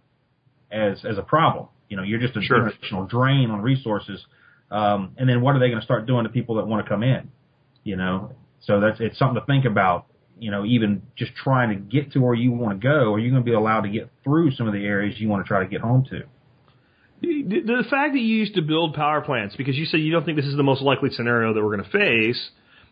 [0.71, 1.67] as as a problem.
[1.89, 2.67] You know, you're just a Sure.
[2.67, 4.23] additional drain on resources
[4.71, 6.89] um, and then what are they going to start doing to people that want to
[6.89, 7.29] come in?
[7.83, 10.05] You know, so that's it's something to think about.
[10.37, 13.29] You know, even just trying to get to where you want to go, are you
[13.29, 15.61] going to be allowed to get through some of the areas you want to try
[15.61, 16.21] to get home to?
[17.21, 20.23] The, the fact that you used to build power plants because you said you don't
[20.23, 22.49] think this is the most likely scenario that we're going to face.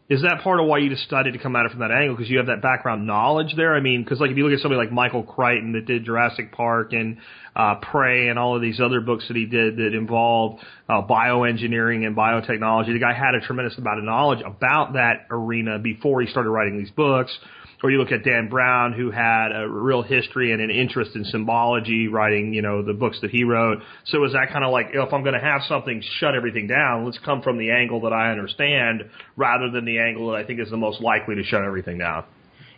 [0.10, 2.16] Is that part of why you decided to come at it from that angle?
[2.16, 3.76] Because you have that background knowledge there.
[3.76, 6.54] I mean, because like if you look at somebody like Michael Crichton that did Jurassic
[6.54, 7.18] Park and
[7.58, 12.08] uh, Prey and all of these other books that he did that involved uh, bioengineering
[12.08, 16.28] and biotechnology, the guy had a tremendous amount of knowledge about that arena before he
[16.28, 17.38] started writing these books.
[17.84, 21.24] Or you look at Dan Brown, who had a real history and an interest in
[21.26, 23.84] symbology, writing, you know, the books that he wrote.
[24.06, 27.06] So is that kind of like, if I'm going to have something shut everything down,
[27.06, 29.04] let's come from the angle that I understand
[29.36, 32.26] rather than the angle that I think is the most likely to shut everything down?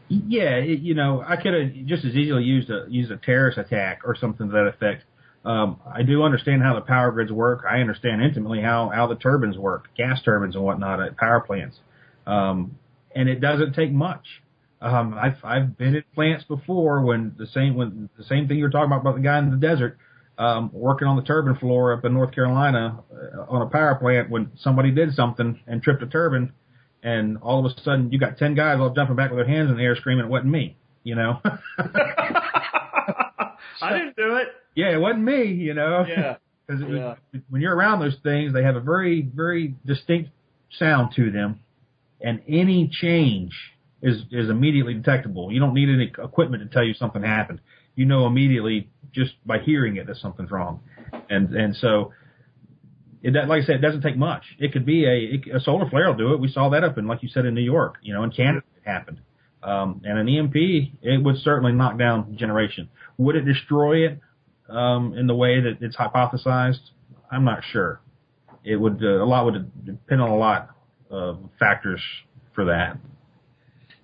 [0.09, 3.59] Yeah, it, you know, I could have just as easily used a used a terrorist
[3.59, 5.03] attack or something to that effect.
[5.45, 7.63] Um, I do understand how the power grids work.
[7.69, 11.77] I understand intimately how how the turbines work, gas turbines and whatnot at power plants.
[12.25, 12.77] Um,
[13.15, 14.25] and it doesn't take much.
[14.81, 18.69] Um, I've I've been at plants before when the same when the same thing you're
[18.69, 19.97] talking about about the guy in the desert
[20.37, 24.29] um, working on the turbine floor up in North Carolina uh, on a power plant
[24.29, 26.53] when somebody did something and tripped a turbine,
[27.03, 29.69] and all of a sudden you got ten guys all jumping back with their hands
[29.69, 31.41] in the air screaming it wasn't me, you know.
[33.81, 34.47] I didn't do it.
[34.75, 36.05] Yeah, it wasn't me, you know.
[36.07, 36.35] Yeah.
[36.69, 37.15] Because Yeah.
[37.49, 40.29] when you're around those things, they have a very, very distinct
[40.77, 41.61] sound to them,
[42.21, 43.51] and any change
[44.01, 45.51] is is immediately detectable.
[45.51, 47.61] You don't need any equipment to tell you something happened.
[47.95, 50.81] You know immediately just by hearing it that something's wrong,
[51.29, 52.13] and and so.
[53.21, 54.43] It, like I said, it doesn't take much.
[54.59, 56.39] It could be a, a solar flare will do it.
[56.39, 57.95] We saw that up in, like you said, in New York.
[58.01, 59.19] You know, in Canada it happened.
[59.61, 60.55] Um, and an EMP,
[61.01, 62.87] it would certainly knock down generation.
[63.17, 64.21] Would it destroy it?
[64.69, 66.91] um, in the way that it's hypothesized?
[67.31, 68.01] I'm not sure.
[68.63, 70.69] It would uh, a lot would depend on a lot
[71.09, 72.01] of factors
[72.53, 72.97] for that.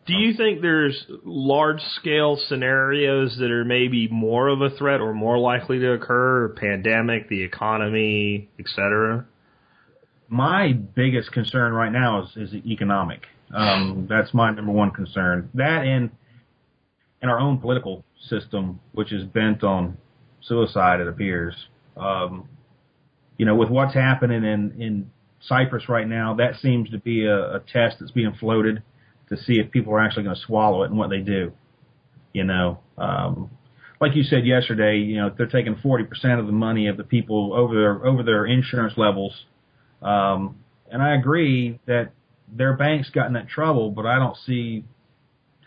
[0.06, 5.14] Do you think there's large scale scenarios that are maybe more of a threat or
[5.14, 6.50] more likely to occur?
[6.50, 9.26] Pandemic, the economy, et cetera?
[10.30, 13.22] My biggest concern right now is, is economic.
[13.54, 15.50] Um, that's my number one concern.
[15.56, 16.12] That and
[17.22, 19.98] and our own political system, which is bent on
[20.42, 21.56] suicide, it appears.
[21.98, 22.48] Um,
[23.38, 27.56] you know, with what's happening in in Cyprus right now, that seems to be a,
[27.56, 28.84] a test that's being floated
[29.30, 31.52] to see if people are actually going to swallow it and what they do.
[32.34, 33.50] You know, um,
[34.02, 37.54] like you said yesterday, you know, they're taking 40% of the money of the people
[37.54, 39.34] over their over their insurance levels.
[40.02, 40.58] Um,
[40.92, 42.12] and I agree that
[42.52, 44.84] their bank's got in that trouble, but I don't see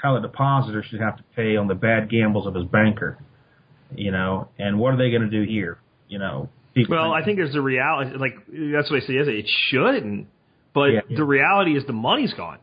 [0.01, 3.18] how the depositor should have to pay on the bad gambles of his banker.
[3.94, 5.79] You know, and what are they going to do here?
[6.09, 6.51] You know,
[6.88, 8.16] Well, I think there's the reality.
[8.16, 9.14] Like that's what I say.
[9.14, 10.29] Is it shouldn't,
[10.75, 11.16] but Yeah, yeah.
[11.16, 12.59] the reality is the money's gone,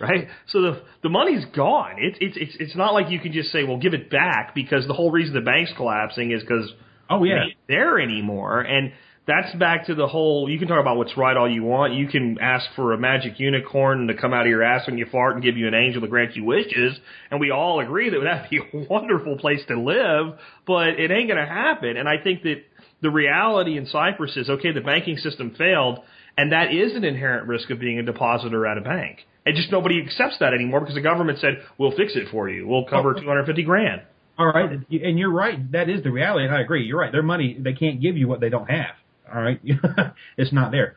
[0.00, 0.28] right?
[0.48, 1.96] So the the money's gone.
[1.98, 4.86] It's it's it's it's not like you can just say, well, give it back because
[4.86, 6.72] the whole reason the bank's collapsing is because
[7.10, 8.60] oh yeah, it ain't there anymore.
[8.60, 8.92] And
[9.28, 10.48] that's back to the whole.
[10.48, 11.92] You can talk about what's right all you want.
[11.92, 15.04] You can ask for a magic unicorn to come out of your ass when you
[15.12, 16.98] fart and give you an angel to grant you wishes,
[17.30, 20.38] and we all agree that that'd be a wonderful place to live.
[20.66, 21.98] But it ain't going to happen.
[21.98, 22.62] And I think that
[23.02, 24.72] the reality in Cyprus is okay.
[24.72, 25.98] The banking system failed,
[26.38, 29.18] and that is an inherent risk of being a depositor at a bank.
[29.48, 32.68] And just nobody accepts that anymore because the government said we'll fix it for you.
[32.68, 34.02] We'll cover 250 grand.
[34.36, 35.72] All right, and you're right.
[35.72, 36.84] That is the reality, and I agree.
[36.84, 37.10] You're right.
[37.10, 38.94] Their money, they can't give you what they don't have.
[39.34, 39.58] All right,
[40.36, 40.96] it's not there.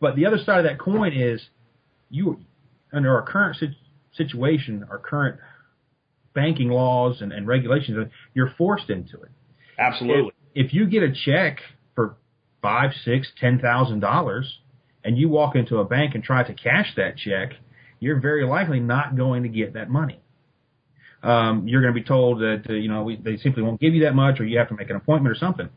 [0.00, 1.42] But the other side of that coin is,
[2.08, 2.40] you
[2.92, 3.76] under our current sit-
[4.16, 5.38] situation, our current
[6.34, 9.30] banking laws and, and regulations, you're forced into it.
[9.78, 10.32] Absolutely.
[10.54, 11.58] If, if you get a check
[11.94, 12.16] for
[12.62, 14.60] five, six, ten thousand dollars,
[15.04, 17.52] and you walk into a bank and try to cash that check,
[18.02, 20.18] you're very likely not going to get that money
[21.22, 23.94] um, you're going to be told that uh, you know we, they simply won't give
[23.94, 25.68] you that much, or you have to make an appointment or something.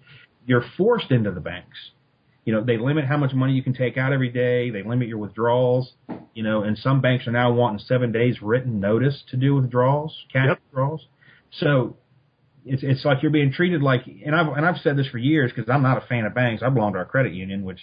[0.45, 1.77] You're forced into the banks.
[2.45, 4.71] You know they limit how much money you can take out every day.
[4.71, 5.93] They limit your withdrawals.
[6.33, 10.15] You know, and some banks are now wanting seven days written notice to do withdrawals,
[10.33, 10.59] cash Yep.
[10.65, 11.07] withdrawals.
[11.59, 11.95] So
[12.65, 15.51] it's it's like you're being treated like, and I've and I've said this for years
[15.55, 16.63] because I'm not a fan of banks.
[16.63, 17.79] I belong to our credit union, which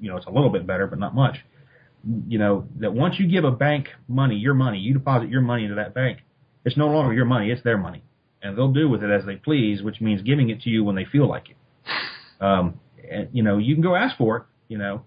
[0.00, 1.36] you know it's a little bit better, but not much.
[2.28, 5.64] You know that once you give a bank money, your money, you deposit your money
[5.64, 6.18] into that bank
[6.64, 8.02] it's no longer your money; it's their money,
[8.42, 10.94] and they'll do with it as they please, which means giving it to you when
[10.96, 11.56] they feel like it.
[12.40, 15.04] Um, and, you know, you can go ask for it, you know,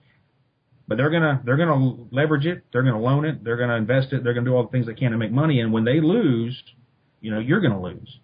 [0.88, 4.24] but they're gonna they're gonna leverage it, they're gonna loan it, they're gonna invest it,
[4.24, 6.62] they're gonna do all the things they can to make money, and when they lose,
[7.22, 8.20] you know, you're gonna lose.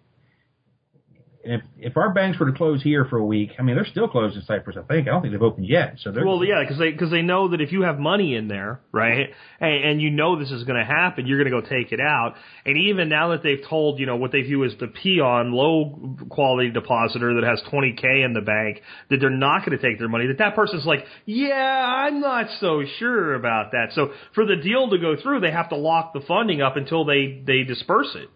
[1.44, 4.08] If if our banks were to close here for a week, I mean they're still
[4.08, 4.76] closed in Cyprus.
[4.78, 5.96] I think I don't think they've opened yet.
[6.02, 8.48] So they're Well, yeah, because they because they know that if you have money in
[8.48, 9.30] there, right,
[9.60, 12.00] and, and you know this is going to happen, you're going to go take it
[12.00, 12.34] out.
[12.64, 16.16] And even now that they've told you know what they view as the peon low
[16.30, 18.80] quality depositor that has 20k in the bank
[19.10, 22.46] that they're not going to take their money, that that person's like, yeah, I'm not
[22.60, 23.92] so sure about that.
[23.92, 27.04] So for the deal to go through, they have to lock the funding up until
[27.04, 28.30] they they disperse it.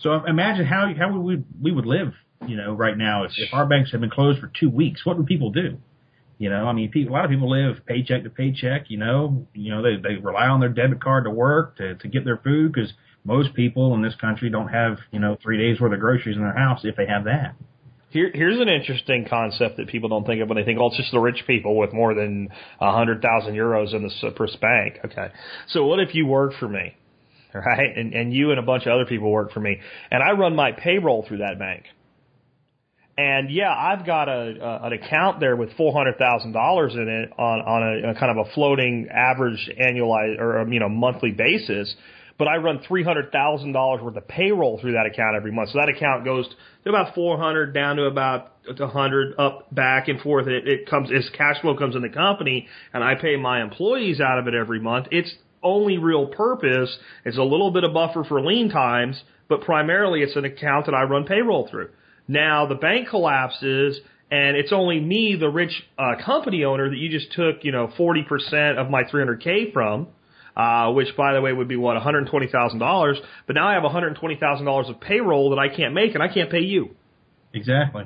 [0.00, 2.14] So um, imagine how how would we we would live,
[2.46, 5.04] you know, right now if, if our banks had been closed for two weeks.
[5.04, 5.78] What would people do?
[6.38, 8.86] You know, I mean, people, a lot of people live paycheck to paycheck.
[8.88, 12.08] You know, you know they they rely on their debit card to work to to
[12.08, 12.92] get their food because
[13.24, 16.42] most people in this country don't have you know three days worth of groceries in
[16.42, 17.56] their house if they have that.
[18.10, 20.96] Here, here's an interesting concept that people don't think of when they think, oh, it's
[20.96, 22.48] just the rich people with more than
[22.80, 24.98] a hundred thousand euros in the Cyprus bank.
[25.04, 25.28] Okay,
[25.68, 26.94] so what if you work for me?
[27.54, 27.96] right?
[27.96, 29.80] And, and you and a bunch of other people work for me,
[30.10, 31.84] and I run my payroll through that bank.
[33.18, 37.08] And yeah, I've got a, a an account there with four hundred thousand dollars in
[37.08, 40.88] it on on a, a kind of a floating average annualized or um, you know
[40.88, 41.96] monthly basis.
[42.38, 45.70] But I run three hundred thousand dollars worth of payroll through that account every month.
[45.70, 46.48] So that account goes
[46.84, 50.46] to about four hundred down to about a hundred up back and forth.
[50.46, 54.20] It, it comes as cash flow comes in the company, and I pay my employees
[54.20, 55.08] out of it every month.
[55.10, 60.20] It's only real purpose is a little bit of buffer for lean times, but primarily
[60.20, 61.88] it's an account that I run payroll through.
[62.28, 63.98] Now the bank collapses
[64.30, 67.90] and it's only me, the rich uh, company owner that you just took, you know,
[67.98, 70.08] 40% of my 300k from,
[70.54, 73.14] uh, which by the way would be what, $120,000.
[73.46, 76.60] But now I have $120,000 of payroll that I can't make and I can't pay
[76.60, 76.90] you.
[77.54, 78.04] Exactly.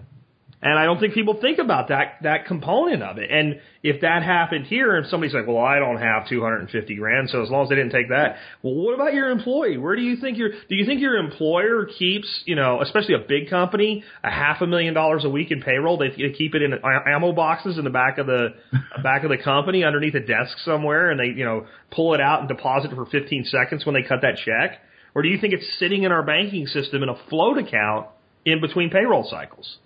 [0.62, 3.28] And I don't think people think about that that component of it.
[3.32, 7.42] And if that happened here, and somebody's like, "Well, I don't have 250 grand, so
[7.42, 9.76] as long as they didn't take that." Well, what about your employee?
[9.76, 13.26] Where do you think your do you think your employer keeps, you know, especially a
[13.26, 15.98] big company, a half a million dollars a week in payroll?
[15.98, 18.50] They, they keep it in ammo boxes in the back of the
[19.02, 22.38] back of the company underneath a desk somewhere, and they, you know, pull it out
[22.38, 24.78] and deposit it for 15 seconds when they cut that check.
[25.12, 28.06] Or do you think it's sitting in our banking system in a float account
[28.44, 29.78] in between payroll cycles?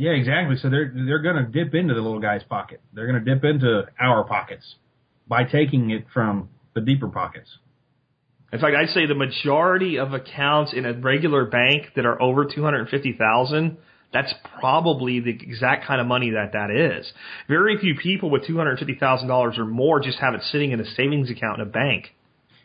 [0.00, 0.56] Yeah, exactly.
[0.56, 2.80] So they're they're going to dip into the little guy's pocket.
[2.94, 4.76] They're going to dip into our pockets
[5.28, 7.50] by taking it from the deeper pockets.
[8.50, 12.46] In fact, I'd say the majority of accounts in a regular bank that are over
[12.46, 13.76] two hundred fifty thousand.
[14.10, 17.12] That's probably the exact kind of money that that is.
[17.46, 20.72] Very few people with two hundred fifty thousand dollars or more just have it sitting
[20.72, 22.14] in a savings account in a bank.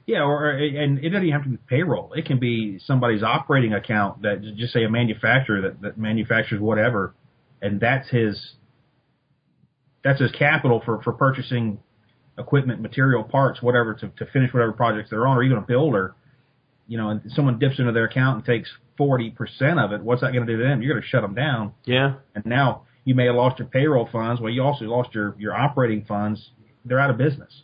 [0.06, 2.14] Yeah, or uh, and it doesn't even have to be payroll.
[2.14, 7.14] It can be somebody's operating account that just say a manufacturer that, that manufactures whatever
[7.66, 8.53] and that's his
[10.03, 11.80] that's his capital for for purchasing
[12.38, 16.16] equipment, material, parts, whatever to to finish whatever projects they're on, or even a builder.
[16.88, 20.01] You know, and someone dips into their account and takes forty percent of it.
[20.01, 20.82] What's that going to do to them?
[20.82, 21.74] You're going to shut them down.
[21.86, 22.16] Yeah.
[22.36, 24.39] And now you may have lost your payroll funds.
[24.39, 26.51] Well, you also lost your your operating funds.
[26.86, 27.63] They're out of business.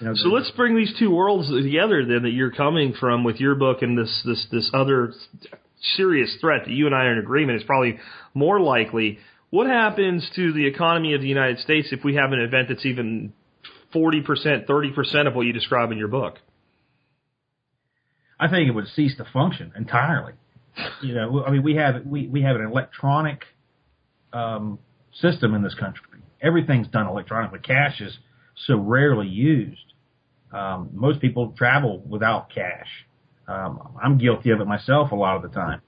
[0.00, 3.40] You know, so let's bring these two worlds together then that you're coming from with
[3.40, 5.12] your book and this this this other
[5.96, 7.98] serious threat that you and I are in agreement is probably
[8.34, 9.18] more likely.
[9.50, 12.84] What happens to the economy of the United States if we have an event that's
[12.84, 13.32] even
[13.94, 16.38] 40%, 30% of what you describe in your book?
[18.38, 20.34] I think it would cease to function entirely.
[21.02, 23.42] You know, I mean, we have we we have an electronic
[24.32, 24.78] um,
[25.12, 26.04] system in this country.
[26.40, 27.58] Everything's done electronically.
[27.58, 28.16] Cash is
[28.66, 29.80] so rarely used.
[30.52, 32.86] Um, most people travel without cash.
[33.48, 35.80] Um, I'm guilty of it myself a lot of the time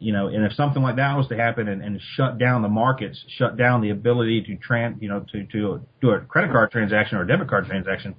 [0.00, 2.68] you know, and if something like that was to happen and, and shut down the
[2.68, 6.70] markets, shut down the ability to tran, you know, to to do a credit card
[6.70, 8.14] transaction or a debit card transaction,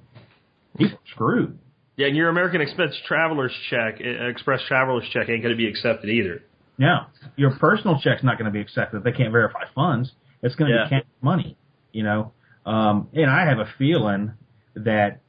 [0.78, 1.58] people are screwed.
[1.98, 5.68] Yeah, and your American Express traveler's check, uh, Express traveler's check, ain't going to be
[5.68, 6.44] accepted either.
[6.78, 7.06] Yeah,
[7.36, 9.04] your personal check's not going to be accepted.
[9.04, 10.12] They can't verify funds.
[10.44, 10.84] It's going to yeah.
[10.84, 11.58] be cash money,
[11.92, 12.32] you know.
[12.64, 14.34] Um, and I have a feeling
[14.76, 15.20] that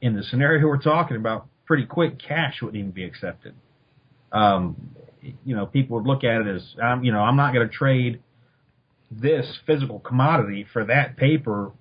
[0.00, 3.54] in the scenario we're talking about, pretty quick cash wouldn't even be accepted.
[4.32, 4.94] Um,
[5.44, 7.74] you know, people would look at it as, um, you know, I'm not going to
[7.74, 8.20] trade
[9.10, 11.72] this physical commodity for that paper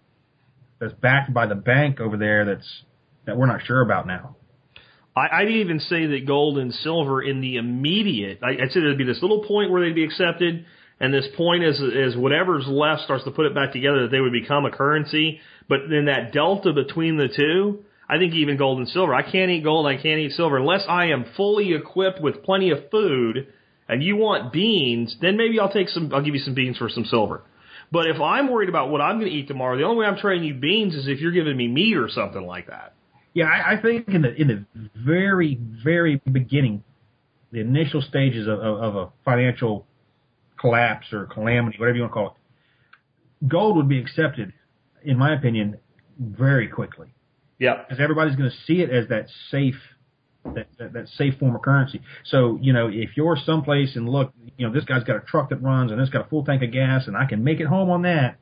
[0.79, 2.83] that's backed by the bank over there that's
[3.25, 4.35] that we're not sure about now.
[5.15, 8.97] I, I'd even say that gold and silver in the immediate, I, I'd say there'd
[8.97, 10.65] be this little point where they'd be accepted,
[10.99, 14.21] and this point is is whatever's left starts to put it back together that they
[14.21, 15.39] would become a currency.
[15.67, 19.14] But then that delta between the two, I think even gold and silver.
[19.14, 19.86] I can't eat gold.
[19.86, 23.47] I can't eat silver unless I am fully equipped with plenty of food.
[23.89, 26.14] And you want beans, then maybe I'll take some.
[26.14, 27.43] I'll give you some beans for some silver.
[27.91, 30.18] But if I'm worried about what I'm going to eat tomorrow, the only way I'm
[30.18, 32.93] trading you beans is if you're giving me meat or something like that.
[33.34, 36.84] Yeah, I, I think in the in the very very beginning,
[37.51, 39.86] the initial stages of, of, of a financial
[40.60, 44.51] collapse or calamity, whatever you want to call it, gold would be accepted,
[45.03, 45.78] in my opinion,
[46.20, 47.08] very quickly
[47.60, 47.88] Yep.
[47.89, 49.76] because everybody's going to see it as that safe,
[50.45, 52.01] that, that that safe form of currency.
[52.26, 55.49] So you know, if you're someplace and look, you know, this guy's got a truck
[55.49, 57.68] that runs and it's got a full tank of gas, and I can make it
[57.68, 58.38] home on that.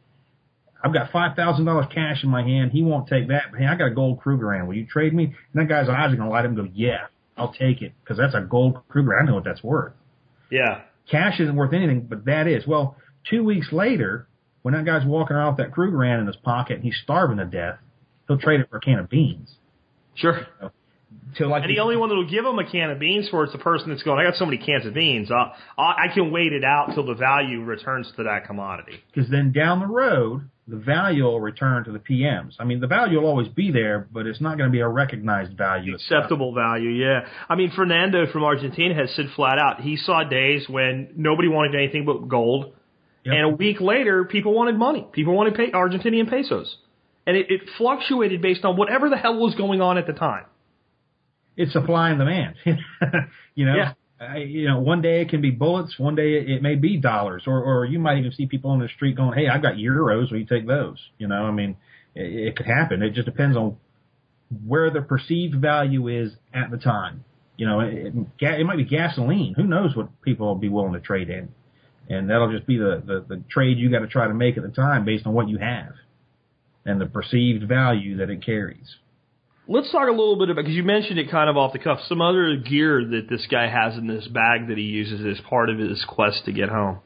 [0.83, 2.71] I've got five thousand dollars cash in my hand.
[2.71, 3.45] He won't take that.
[3.51, 4.67] But hey, I got a gold Krugerrand.
[4.67, 5.23] Will you trade me?
[5.23, 7.07] And that guy's eyes are going to light up and go, yeah,
[7.37, 9.17] I'll take it because that's a gold Kruger.
[9.17, 9.93] I know what that's worth.
[10.51, 10.81] Yeah.
[11.09, 12.67] Cash isn't worth anything, but that is.
[12.67, 12.97] Well,
[13.29, 14.27] two weeks later,
[14.61, 17.45] when that guy's walking around with that Krugerrand in his pocket and he's starving to
[17.45, 17.79] death,
[18.27, 19.49] he'll trade it for a can of beans.
[20.15, 20.47] Sure.
[21.37, 23.51] Till like And the only one that'll give him a can of beans for it's
[23.53, 25.29] the person that's going, I got so many cans of beans.
[25.31, 28.99] I'll, I I can wait it out till the value returns to that commodity.
[29.13, 32.53] because then down the road, the value will return to the PMs.
[32.59, 34.87] I mean, the value will always be there, but it's not going to be a
[34.87, 35.93] recognized value.
[35.95, 37.27] Acceptable value, yeah.
[37.47, 41.75] I mean, Fernando from Argentina has said flat out he saw days when nobody wanted
[41.75, 42.73] anything but gold,
[43.25, 43.33] Yep.
[43.35, 45.05] and a week later, people wanted money.
[45.11, 46.77] People wanted pay, Argentinian pesos,
[47.25, 50.45] and it, it fluctuated based on whatever the hell was going on at the time.
[51.57, 52.55] It's supply and demand.
[53.55, 53.93] you know, Yeah.
[54.17, 56.95] I, you know, one day it can be bullets, one day it, it may be
[56.95, 59.73] dollars, or or you might even see people on the street going, "Hey, I've got
[59.73, 60.31] euros.
[60.31, 61.75] Will you take those?" You know, I mean,
[62.15, 63.03] it, it could happen.
[63.03, 63.75] It just depends on
[64.65, 67.25] where the perceived value is at the time.
[67.57, 69.53] You know, it, it, it might be gasoline.
[69.55, 71.49] Who knows what people will be willing to trade in,
[72.07, 74.63] and that'll just be the the, the trade you got to try to make at
[74.63, 75.91] the time based on what you have
[76.85, 78.95] and the perceived value that it carries.
[79.67, 81.99] Let's talk a little bit about because you mentioned it kind of off the cuff.
[82.07, 85.71] Some other gear that this guy has in this bag that he uses as part
[85.71, 86.99] of his quest to get home.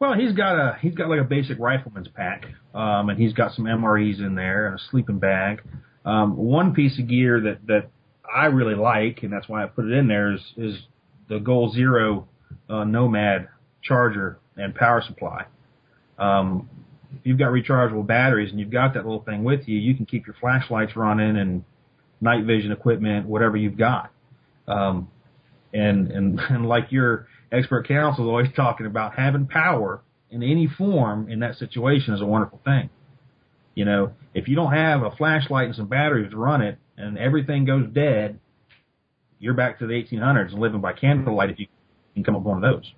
[0.00, 3.54] Well, he's got a he's got like a basic rifleman's pack, um, and he's got
[3.54, 5.62] some MREs in there and a sleeping bag.
[6.04, 7.90] Um, one piece of gear that that
[8.34, 10.78] I really like, and that's why I put it in there, is is
[11.28, 12.28] the Goal Zero
[12.68, 13.48] uh, Nomad
[13.82, 15.44] charger and power supply.
[16.18, 16.68] Um,
[17.16, 20.06] if you've got rechargeable batteries and you've got that little thing with you, you can
[20.06, 21.64] keep your flashlights running and
[22.20, 24.10] night vision equipment, whatever you've got.
[24.66, 25.08] Um,
[25.72, 30.66] and, and, and like your expert counsel is always talking about having power in any
[30.66, 32.90] form in that situation is a wonderful thing.
[33.74, 37.18] You know, if you don't have a flashlight and some batteries to run it and
[37.18, 38.38] everything goes dead,
[39.38, 41.66] you're back to the 1800s and living by candlelight if you
[42.14, 42.92] can come up with one of those.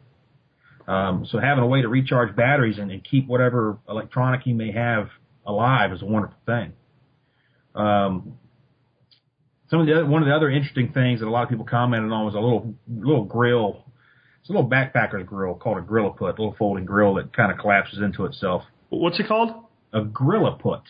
[0.86, 4.72] Um, so having a way to recharge batteries and, and keep whatever electronic you may
[4.72, 5.08] have
[5.44, 6.72] alive is a wonderful thing.
[7.74, 8.38] Um,
[9.68, 11.64] some of the other, one of the other interesting things that a lot of people
[11.64, 13.84] commented on was a little little grill.
[14.40, 17.58] It's a little backpacker's grill called a Grilliput, a little folding grill that kind of
[17.58, 18.62] collapses into itself.
[18.90, 19.50] What's it called?
[19.92, 20.82] A Grilliput.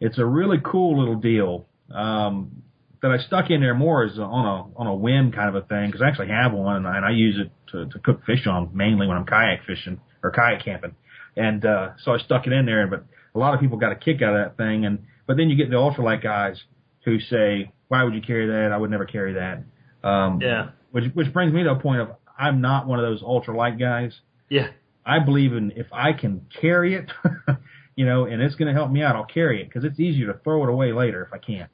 [0.00, 2.62] It's a really cool little deal um,
[3.02, 5.66] that I stuck in there more a, on a on a whim kind of a
[5.66, 8.24] thing because I actually have one and I, and I use it to, to cook
[8.24, 10.94] fish on mainly when I'm kayak fishing or kayak camping,
[11.36, 12.86] and uh, so I stuck it in there.
[12.86, 15.48] But a lot of people got a kick out of that thing, and but then
[15.50, 16.60] you get the ultralight guys
[17.04, 18.72] who say, "Why would you carry that?
[18.72, 19.64] I would never carry that."
[20.06, 20.70] Um, Yeah.
[20.90, 24.12] Which which brings me to a point of I'm not one of those ultralight guys.
[24.48, 24.68] Yeah.
[25.04, 27.10] I believe in if I can carry it,
[27.96, 30.32] you know, and it's going to help me out, I'll carry it because it's easier
[30.32, 31.70] to throw it away later if I can't.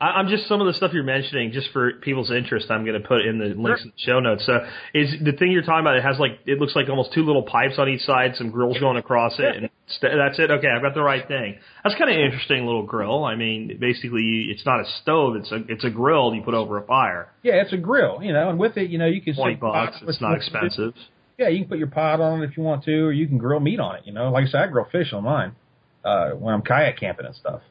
[0.00, 2.70] I, I'm just some of the stuff you're mentioning, just for people's interest.
[2.70, 4.46] I'm going to put in the links in the show notes.
[4.46, 4.60] So,
[4.94, 5.96] is the thing you're talking about?
[5.96, 8.78] It has like it looks like almost two little pipes on each side, some grills
[8.78, 10.50] going across it, and st- that's it.
[10.50, 11.58] Okay, I've got the right thing.
[11.82, 13.24] That's kind of an interesting little grill.
[13.24, 16.54] I mean, basically, you, it's not a stove; it's a it's a grill you put
[16.54, 17.32] over a fire.
[17.42, 19.98] Yeah, it's a grill, you know, and with it, you know, you can Twenty bucks.
[19.98, 20.94] pot- It's not expensive.
[21.38, 23.38] Yeah, you can put your pot on it if you want to, or you can
[23.38, 24.02] grill meat on it.
[24.06, 25.56] You know, like I said, I grill fish on mine
[26.04, 27.62] uh, when I'm kayak camping and stuff.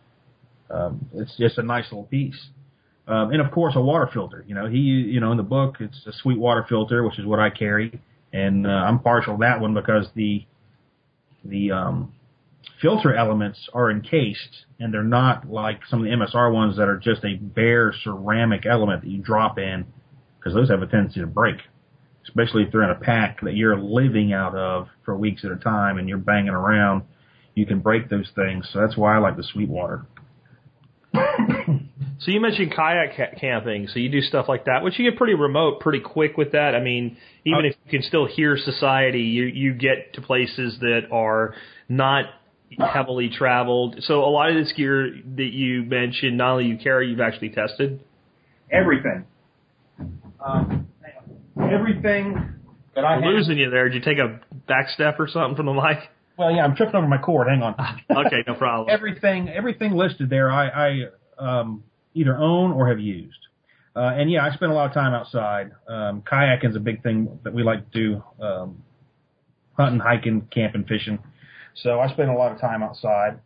[0.69, 2.49] Um, it's just a nice little piece.
[3.07, 4.43] Um, and of course, a water filter.
[4.47, 7.25] You know, he, you know, in the book, it's a sweet water filter, which is
[7.25, 8.01] what I carry,
[8.33, 10.45] and uh, I'm partial to that one because the
[11.45, 12.13] the um,
[12.81, 16.97] filter elements are encased, and they're not like some of the MSR ones that are
[16.97, 19.85] just a bare ceramic element that you drop in,
[20.37, 21.57] because those have a tendency to break,
[22.27, 25.55] especially if they're in a pack that you're living out of for weeks at a
[25.55, 27.03] time and you're banging around.
[27.55, 30.05] You can break those things, so that's why I like the sweet water.
[32.19, 33.87] So you mentioned kayak ca- camping.
[33.89, 36.73] So you do stuff like that, which you get pretty remote, pretty quick with that.
[36.73, 37.67] I mean, even Oh.
[37.67, 41.53] if you can still hear society, you you get to places that are
[41.87, 42.25] not
[42.79, 44.01] heavily traveled.
[44.03, 47.49] So a lot of this gear that you mentioned, not only you carry, you've actually
[47.49, 47.99] tested.
[48.71, 49.25] Everything.
[50.43, 50.87] Um,
[51.61, 52.53] everything
[52.95, 53.31] that I I'm have.
[53.33, 53.89] losing you there.
[53.89, 55.99] Did you take a back step or something from the mic?
[56.37, 57.47] Well, yeah, I'm tripping over my cord.
[57.47, 57.75] Hang on.
[58.25, 58.87] Okay, no problem.
[58.89, 60.89] everything everything listed there I, I
[61.39, 61.83] um,
[62.17, 63.37] either own or have used.
[63.95, 65.71] Uh, and yeah, I spend a lot of time outside.
[65.87, 68.23] Um, kayaking's a big thing that we like to do.
[68.43, 68.83] Um,
[69.73, 71.19] hunting, hiking, camping, fishing.
[71.83, 73.39] So I spend a lot of time outside,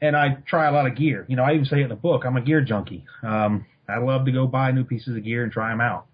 [0.00, 1.26] and I try a lot of gear.
[1.28, 2.22] You know, I even say it in the book.
[2.24, 3.04] I'm a gear junkie.
[3.22, 6.06] Um, I love to go buy new pieces of gear and try them out.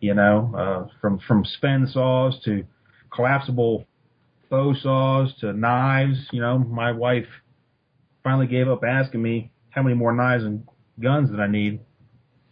[0.00, 2.64] You know, uh, from from spin saws to
[3.14, 3.86] collapsible
[4.50, 6.18] bow saws to knives.
[6.32, 7.28] You know, my wife
[8.24, 10.66] finally gave up asking me how many more knives and
[11.00, 11.80] guns that I need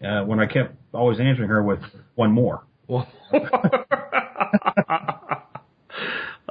[0.04, 1.80] uh, when I kept always answering her with
[2.14, 2.64] one more.
[2.88, 3.06] Well,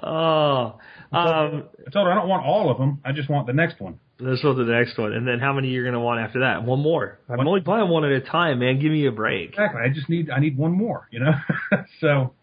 [0.01, 0.79] oh,
[1.11, 3.01] um, I told her I don't want all of them.
[3.03, 3.99] I just want the next one.
[4.19, 6.63] Let's go to the next one, and then how many you're gonna want after that?
[6.63, 7.19] One more.
[7.29, 8.79] I'm One- only buying one at a time, man.
[8.79, 9.51] Give me a break.
[9.51, 9.81] Exactly.
[9.81, 11.07] I just need I need one more.
[11.11, 11.31] You know.
[12.01, 12.33] so,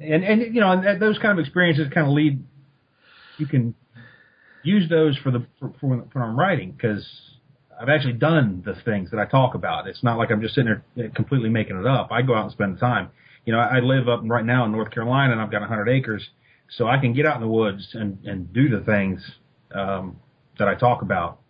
[0.00, 2.42] and and you know and those kind of experiences kind of lead.
[3.38, 3.74] You can
[4.62, 7.06] use those for the for, for when, when I'm writing because
[7.82, 9.88] I've actually done the things that I talk about.
[9.88, 12.12] It's not like I'm just sitting there completely making it up.
[12.12, 13.10] I go out and spend time.
[13.44, 15.88] You know, I, I live up right now in North Carolina and I've got 100
[15.88, 16.22] acres,
[16.76, 19.20] so I can get out in the woods and and do the things
[19.74, 20.16] um,
[20.60, 21.40] that I talk about.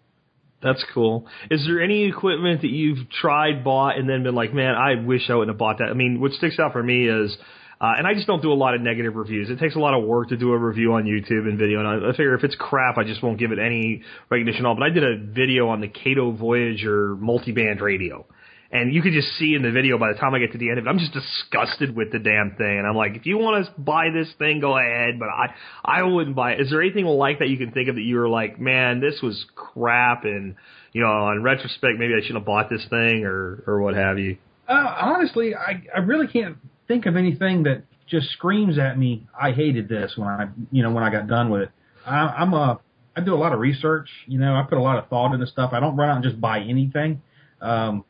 [0.62, 1.26] That's cool.
[1.50, 5.28] Is there any equipment that you've tried, bought, and then been like, man, I wish
[5.28, 5.88] I wouldn't have bought that?
[5.90, 7.36] I mean, what sticks out for me is,
[7.82, 9.50] uh, and I just don't do a lot of negative reviews.
[9.50, 11.88] It takes a lot of work to do a review on YouTube and video, and
[11.88, 14.76] I, I figure if it's crap, I just won't give it any recognition at all.
[14.76, 18.24] But I did a video on the Kaito Voyager multiband radio.
[18.70, 20.70] And you could just see in the video by the time I get to the
[20.70, 22.78] end of it, I'm just disgusted with the damn thing.
[22.78, 25.54] And I'm like, if you want to buy this thing, go ahead, but I,
[25.84, 26.60] I wouldn't buy it.
[26.62, 29.20] Is there anything like that you can think of that you were like, man, this
[29.22, 30.54] was crap, and
[30.92, 34.18] you know, on retrospect, maybe I shouldn't have bought this thing, or or what have
[34.18, 34.38] you?
[34.66, 36.56] Uh, honestly, I I really can't
[36.92, 39.26] think of anything that just screams at me.
[39.40, 41.70] I hated this when I you know when I got done with it.
[42.06, 42.80] I, I'm a
[43.16, 44.08] I do a lot of research.
[44.26, 45.70] You know, I put a lot of thought into stuff.
[45.72, 47.22] I don't run out and just buy anything.
[47.60, 48.04] Um,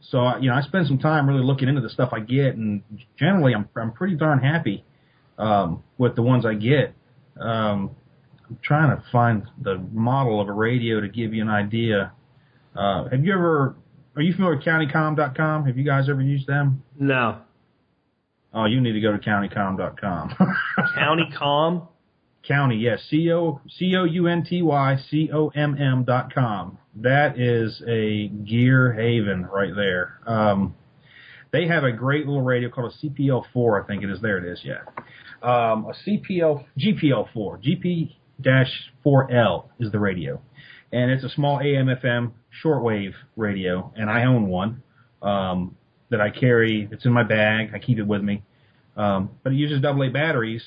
[0.00, 2.56] so I- you know, I spend some time really looking into the stuff I get,
[2.56, 2.82] and
[3.18, 4.84] generally, I'm I'm pretty darn happy
[5.38, 6.94] um, with the ones I get.
[7.40, 7.90] Um,
[8.48, 12.12] I'm trying to find the model of a radio to give you an idea.
[12.74, 13.74] Uh, have you ever?
[14.16, 15.66] Are you familiar with countycomm.com?
[15.66, 16.82] Have you guys ever used them?
[16.98, 17.38] No,
[18.56, 20.34] Oh, you need to go to countycomm.com.
[20.94, 21.88] County Com.
[22.48, 26.32] County, yes, C O C O U N T Y C O M M dot
[26.32, 26.78] com.
[26.94, 30.20] That is a gear haven right there.
[30.26, 30.74] Um,
[31.52, 34.20] they have a great little radio called a CPL four, I think it is.
[34.22, 34.82] There it is, yeah.
[35.42, 38.70] Um, a CPL GPL four, GP dash
[39.02, 40.40] four L is the radio,
[40.92, 42.30] and it's a small AM FM
[42.64, 44.82] shortwave radio, and I own one
[45.20, 45.76] um,
[46.10, 46.88] that I carry.
[46.90, 47.70] It's in my bag.
[47.74, 48.42] I keep it with me,
[48.96, 50.62] um, but it uses AA batteries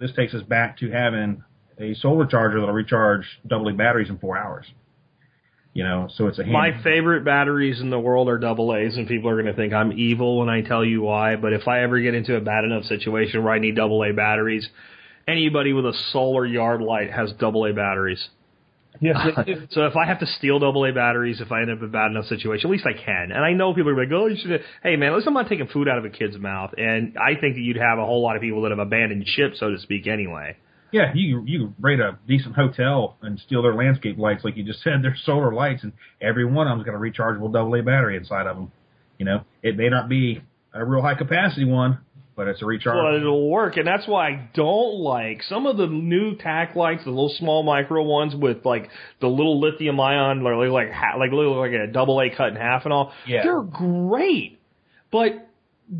[0.00, 1.44] this takes us back to having
[1.78, 4.66] a solar charger that'll recharge double A batteries in four hours.
[5.72, 8.96] You know, so it's a hand- My favorite batteries in the world are double A's,
[8.96, 11.36] and people are going to think I'm evil when I tell you why.
[11.36, 14.12] But if I ever get into a bad enough situation where I need double A
[14.12, 14.68] batteries,
[15.28, 18.30] anybody with a solar yard light has double A batteries.
[19.00, 19.16] Yes,
[19.70, 21.88] so if I have to steal double A batteries, if I end up in a
[21.88, 23.30] bad enough situation, at least I can.
[23.32, 24.62] And I know people are like, oh, you should.
[24.82, 26.72] Hey, man, at least I'm not taking food out of a kid's mouth.
[26.76, 29.52] And I think that you'd have a whole lot of people that have abandoned ship,
[29.56, 30.56] so to speak, anyway.
[30.92, 34.82] yeah, you you rate a decent hotel and steal their landscape lights, like you just
[34.82, 35.02] said.
[35.02, 38.46] They're solar lights, and every one of them's got a rechargeable double A battery inside
[38.46, 38.72] of them.
[39.18, 41.98] You know, it may not be a real high capacity one,
[42.36, 42.96] but it's a recharge.
[42.96, 47.04] But it'll work, and that's why I don't like some of the new tack lights,
[47.04, 48.88] the little small micro ones with like
[49.20, 52.56] the little lithium ion, like like ha- like little like a double A cut in
[52.56, 53.12] half and all.
[53.26, 53.42] Yeah.
[53.42, 54.60] They're great,
[55.10, 55.48] but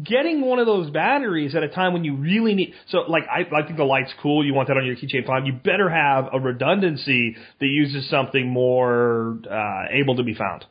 [0.04, 3.40] getting one of those batteries at a time when you really need so like I,
[3.40, 6.28] I think the light's cool you want that on your keychain fine you better have
[6.32, 10.64] a redundancy that uses something more uh, able to be found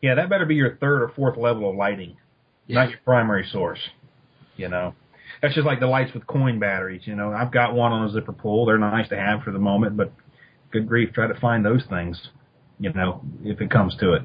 [0.00, 2.16] Yeah, that better be your third or fourth level of lighting,
[2.68, 3.80] not your primary source.
[4.60, 4.94] You know,
[5.40, 7.02] that's just like the lights with coin batteries.
[7.04, 8.66] You know, I've got one on a zipper pull.
[8.66, 10.12] They're nice to have for the moment, but
[10.70, 12.20] good grief, try to find those things.
[12.78, 14.22] You know, if it comes to it.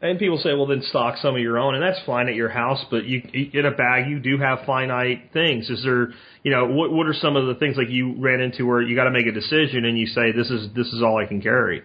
[0.00, 2.48] And people say, well, then stock some of your own, and that's fine at your
[2.48, 2.84] house.
[2.90, 3.22] But you,
[3.52, 5.70] in a bag, you do have finite things.
[5.70, 6.08] Is there,
[6.42, 8.96] you know, what what are some of the things like you ran into where you
[8.96, 11.40] got to make a decision and you say, this is this is all I can
[11.40, 11.82] carry?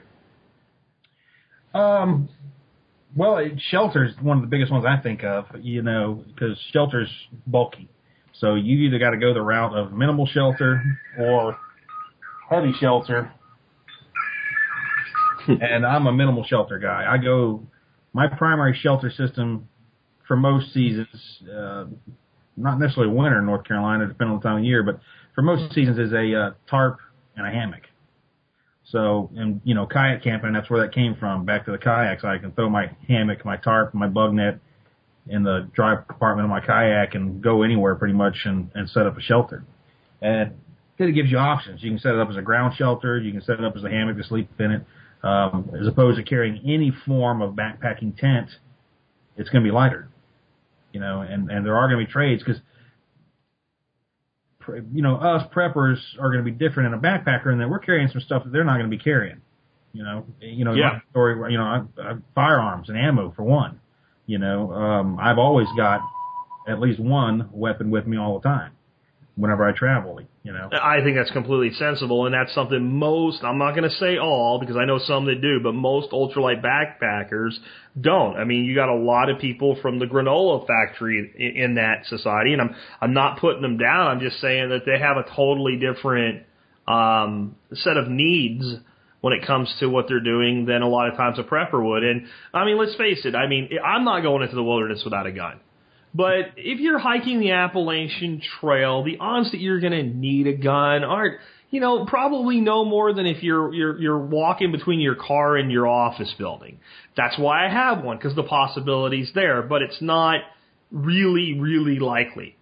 [1.76, 2.30] Um,
[3.18, 5.45] well, it, shelter's one of the biggest ones I think of.
[5.59, 7.09] You know, because shelter's
[7.47, 7.89] bulky,
[8.34, 10.84] so you either got to go the route of minimal shelter
[11.20, 11.57] or
[12.49, 13.32] heavy shelter.
[15.47, 17.05] and I'm a minimal shelter guy.
[17.09, 17.63] I go
[18.13, 19.68] my primary shelter system
[20.28, 21.07] for most seasons,
[21.51, 21.86] uh,
[22.55, 24.99] not necessarily winter in North Carolina, depending on the time of year, but
[25.34, 26.99] for most seasons is a uh, tarp
[27.36, 27.87] and a hammock.
[28.92, 31.46] So, and you know, kayak camping, that's where that came from.
[31.46, 34.60] Back to the kayaks, I can throw my hammock, my tarp, my bug net
[35.30, 39.06] in the drive compartment of my kayak and go anywhere pretty much and, and set
[39.06, 39.66] up a shelter.
[40.22, 40.54] And
[40.98, 41.84] it gives you options.
[41.84, 43.20] You can set it up as a ground shelter.
[43.20, 44.86] You can set it up as a hammock to sleep in it.
[45.22, 48.50] Um, as opposed to carrying any form of backpacking tent,
[49.36, 50.08] it's going to be lighter.
[50.94, 52.62] You know, and, and there are going to be trades because
[54.93, 57.80] you know, us preppers are going to be different in a backpacker in that we're
[57.80, 59.41] carrying some stuff that they're not going to be carrying.
[59.93, 60.99] You know, you know, Yeah.
[61.11, 63.80] story, you know, I, I, firearms and ammo for one.
[64.26, 66.01] You know, um, I've always got
[66.68, 68.74] at least one weapon with me all the time
[69.36, 70.20] whenever I travel.
[70.48, 73.95] You know, I think that's completely sensible, and that's something most, I'm not going to
[73.98, 77.52] say all, because I know some that do, but most ultralight backpackers
[78.00, 78.38] don't.
[78.38, 82.06] I mean, you got a lot of people from the granola factory in, in that
[82.06, 85.26] society, and I'm, I'm not putting them down, I'm just saying that they have a
[85.36, 86.43] totally different,
[86.88, 88.64] um, set of needs
[89.20, 92.06] when it comes to what they're doing than a lot of times a prepper would.
[92.06, 95.28] And, I mean, let's face it, I mean, I'm not going into the wilderness without
[95.28, 95.60] a gun.
[96.18, 100.53] But if you're hiking the Appalachian Trail, the odds that you're going to need a
[100.53, 101.39] gun aren't,
[101.70, 105.72] you know, probably no more than if you're you're you're walking between your car and
[105.72, 106.80] your office building.
[107.15, 110.41] That's why I have one because the possibility's there, but it's not
[110.91, 112.57] really really likely.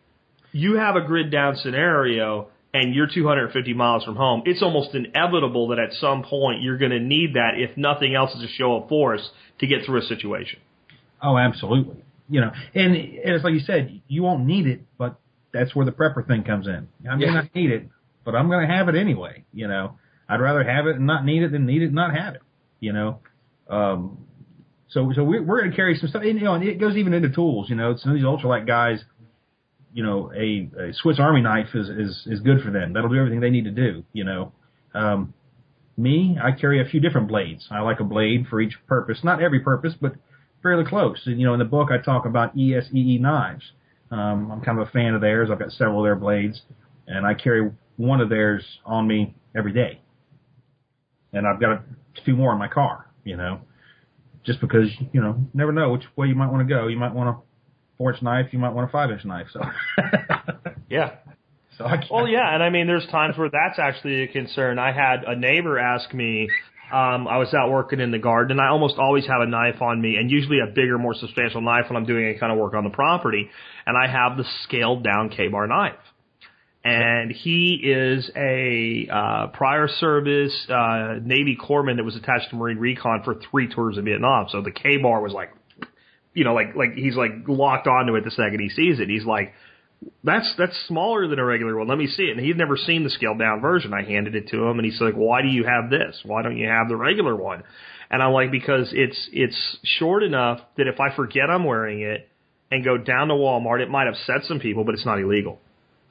[0.51, 4.43] You have a grid down scenario and you're 250 miles from home.
[4.45, 8.35] It's almost inevitable that at some point you're going to need that if nothing else
[8.35, 9.29] is a show of force
[9.59, 10.59] to get through a situation.
[11.21, 12.04] oh, absolutely.
[12.27, 15.19] You know, and, and it's like you said, you won't need it, but
[15.53, 16.87] that's where the prepper thing comes in.
[17.09, 17.33] I may Yeah.
[17.33, 17.87] not need it,
[18.23, 19.45] but I'm going to have it anyway.
[19.53, 22.15] You know, I'd rather have it and not need it than need it and not
[22.15, 22.41] have it.
[22.79, 23.19] You know,
[23.69, 24.17] um,
[24.89, 26.23] so so we, we're going to carry some stuff.
[26.23, 27.69] And, you know, and it goes even into tools.
[27.69, 29.03] You know, some of these ultralight guys,
[29.93, 32.93] you know, a, a Swiss Army knife is is is good for them.
[32.93, 34.03] That'll do everything they need to do.
[34.13, 34.51] You know,
[34.95, 35.33] um,
[35.95, 37.67] me, I carry a few different blades.
[37.71, 39.19] I like a blade for each purpose.
[39.23, 40.15] Not every purpose, but
[40.65, 41.21] fairly close.
[41.27, 43.63] And, you know, in the book I talk about ESEE knives.
[44.09, 45.49] Um, I'm kind of a fan of theirs.
[45.51, 46.61] I've got several of their blades,
[47.07, 50.01] and I carry one of theirs on me every day.
[51.33, 51.83] And I've got
[52.25, 53.05] two more in my car.
[53.23, 53.61] You know,
[54.45, 56.87] just because you know, never know which way you might want to go.
[56.87, 57.41] You might want a
[57.97, 58.47] four inch knife.
[58.51, 59.47] You might want a five inch knife.
[59.53, 59.61] So,
[60.89, 61.15] Yeah.
[61.77, 62.03] so I.
[62.11, 64.77] Well, yeah, and I mean, there's times where that's actually a concern.
[64.79, 66.47] I had a neighbor ask me.
[66.91, 69.81] Um, I was out working in the garden, and I almost always have a knife
[69.81, 72.59] on me, and usually a bigger, more substantial knife when I'm doing any kind of
[72.59, 73.49] work on the property.
[73.85, 75.95] And I have the scaled down Ka-Bar knife.
[76.83, 82.77] And he is a uh, prior service uh, Navy corpsman that was attached to Marine
[82.77, 84.45] Recon for three tours of Vietnam.
[84.51, 85.49] So the Ka-Bar was like,
[86.35, 89.09] you know, like like he's like locked onto it the second he sees it.
[89.09, 89.53] He's like,
[90.23, 91.87] that's that's smaller than a regular one.
[91.87, 92.37] Let me see it.
[92.37, 93.93] And he'd never seen the scaled down version.
[93.93, 96.19] I handed it to him, and he's like, "Why do you have this?
[96.23, 97.63] Why don't you have the regular one?"
[98.09, 102.27] And I'm like, "Because it's it's short enough that if I forget I'm wearing it
[102.71, 105.59] and go down to Walmart, it might upset some people, but it's not illegal."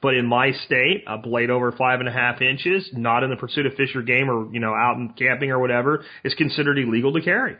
[0.01, 3.37] But in my state, a blade over five and a half inches, not in the
[3.37, 6.77] pursuit of fish or game or you know out in camping or whatever, is considered
[6.77, 7.55] illegal to carry,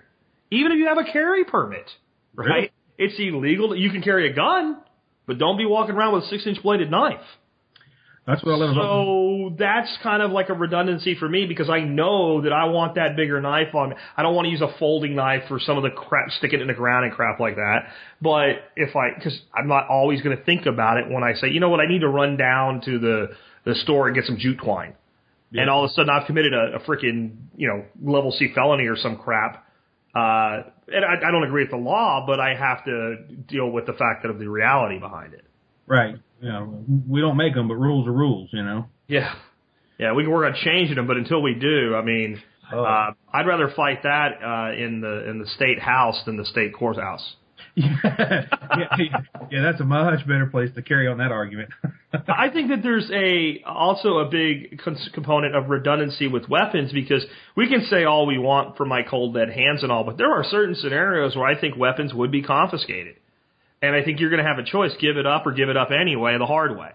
[0.51, 1.89] even if you have a carry permit.
[2.35, 2.47] Right?
[2.47, 2.71] Really?
[2.97, 3.75] It's illegal.
[3.75, 4.77] You can carry a gun,
[5.25, 7.21] but don't be walking around with a six inch bladed knife.
[8.27, 8.81] That's what I love about.
[8.81, 12.95] So that's kind of like a redundancy for me because I know that I want
[12.95, 13.95] that bigger knife on me.
[14.17, 16.59] I don't want to use a folding knife for some of the crap, stick it
[16.59, 17.89] in the ground and crap like that.
[18.19, 21.49] But if I, cause I'm not always going to think about it when I say,
[21.49, 23.27] you know what, I need to run down to the,
[23.63, 24.95] the store and get some jute twine.
[25.53, 28.87] And all of a sudden I've committed a, a freaking, you know, level C felony
[28.87, 29.64] or some crap.
[30.15, 33.85] Uh, and I, I don't agree with the law, but I have to deal with
[33.85, 35.43] the fact that of the reality behind it.
[35.87, 36.15] Right.
[36.41, 38.49] You know, we don't make them, but rules are rules.
[38.53, 38.85] You know.
[39.07, 39.33] Yeah.
[39.97, 42.41] Yeah, we can work on changing them, but until we do, I mean,
[42.71, 42.83] Oh.
[42.83, 46.73] uh, I'd rather fight that uh, in the in the state house than the state
[46.73, 47.35] courthouse.
[47.77, 48.45] yeah,
[48.77, 49.07] yeah,
[49.51, 51.69] yeah, that's a much better place to carry on that argument.
[52.13, 57.25] I think that there's a also a big cons- component of redundancy with weapons because
[57.57, 60.31] we can say all we want for my cold dead hands and all, but there
[60.31, 63.17] are certain scenarios where I think weapons would be confiscated,
[63.81, 65.75] and I think you're going to have a choice: give it up or give it
[65.75, 66.91] up anyway, the hard way.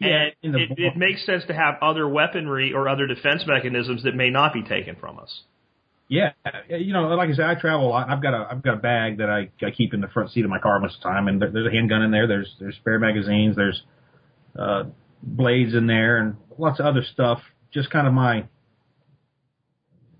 [0.00, 4.14] Yeah, and it, it makes sense to have other weaponry or other defense mechanisms that
[4.14, 5.44] may not be taken from us.
[6.08, 6.32] Yeah,
[6.68, 8.10] you know, like I said, I travel a lot.
[8.10, 10.44] I've got a I've got a bag that I, I keep in the front seat
[10.44, 12.26] of my car most of the time, and there, there's a handgun in there.
[12.26, 13.56] There's there's spare magazines.
[13.56, 13.82] There's
[14.58, 14.84] uh,
[15.22, 17.40] blades in there, and lots of other stuff.
[17.72, 18.44] Just kind of my,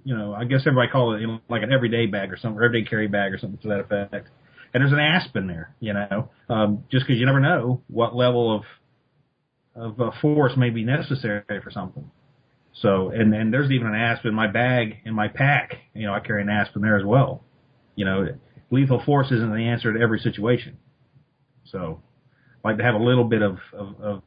[0.04, 2.62] you know, I guess everybody call it you know, like an everyday bag or something,
[2.64, 4.28] everyday carry bag or something to that effect.
[4.72, 8.16] And there's an asp in there, you know, um, just because you never know what
[8.16, 8.62] level of
[9.76, 12.10] of uh, force may be necessary for something.
[12.80, 15.76] So, and and there's even an asp in my bag in my pack.
[15.94, 17.44] You know, I carry an asp in there as well.
[17.94, 18.26] You know,
[18.70, 20.76] lethal force isn't the answer to every situation.
[21.70, 22.02] So,
[22.64, 24.22] I like to have a little bit of, of, of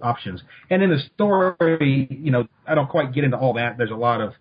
[0.00, 0.42] options.
[0.70, 3.78] And in the story, you know, I don't quite get into all that.
[3.78, 4.32] There's a lot of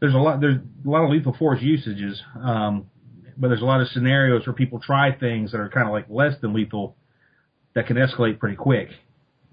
[0.00, 2.86] there's a lot there's a lot of lethal force usages, um,
[3.36, 6.06] but there's a lot of scenarios where people try things that are kind of like
[6.08, 6.96] less than lethal
[7.74, 8.88] that can escalate pretty quick.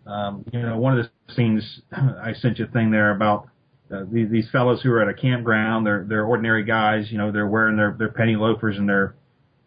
[0.10, 3.48] Um, you know, one of the scenes I sent you a thing there about
[3.94, 5.86] uh, these, these fellows who are at a campground.
[5.86, 7.08] They're they're ordinary guys.
[7.12, 9.16] You know, they're wearing their their penny loafers and their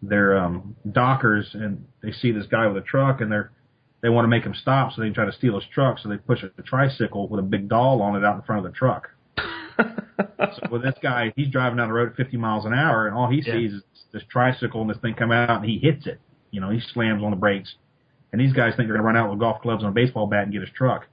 [0.02, 3.52] their um, dockers, and they see this guy with a truck, and they're
[4.00, 5.98] they want to make him stop, so they try to steal his truck.
[6.00, 8.72] So they push a, tricycle with a big doll on it out in front of
[8.72, 9.08] the truck.
[9.78, 13.16] so with this guy, he's driving down the road at 50 miles an hour, and
[13.16, 13.54] all he Yeah.
[13.54, 13.82] sees is
[14.12, 16.20] this tricycle and this thing come out, and he hits it.
[16.50, 17.74] You know, he slams on the brakes,
[18.32, 20.26] and these guys think they're going to run out with golf clubs and a baseball
[20.26, 21.06] bat and get his truck,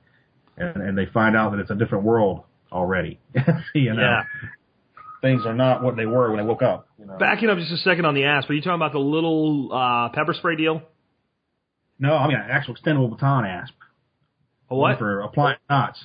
[0.58, 3.20] and, and they find out that it's a different world already.
[3.76, 4.24] you know, Yeah.
[5.22, 6.88] things are not what they were when they woke up.
[6.98, 7.18] You know?
[7.18, 10.10] Backing up just a second on the asp, are you talking about the little uh,
[10.10, 10.82] pepper spray deal?
[12.00, 13.74] No, I mean an actual extendable baton asp.
[14.70, 14.98] A what?
[15.00, 16.00] for applying knots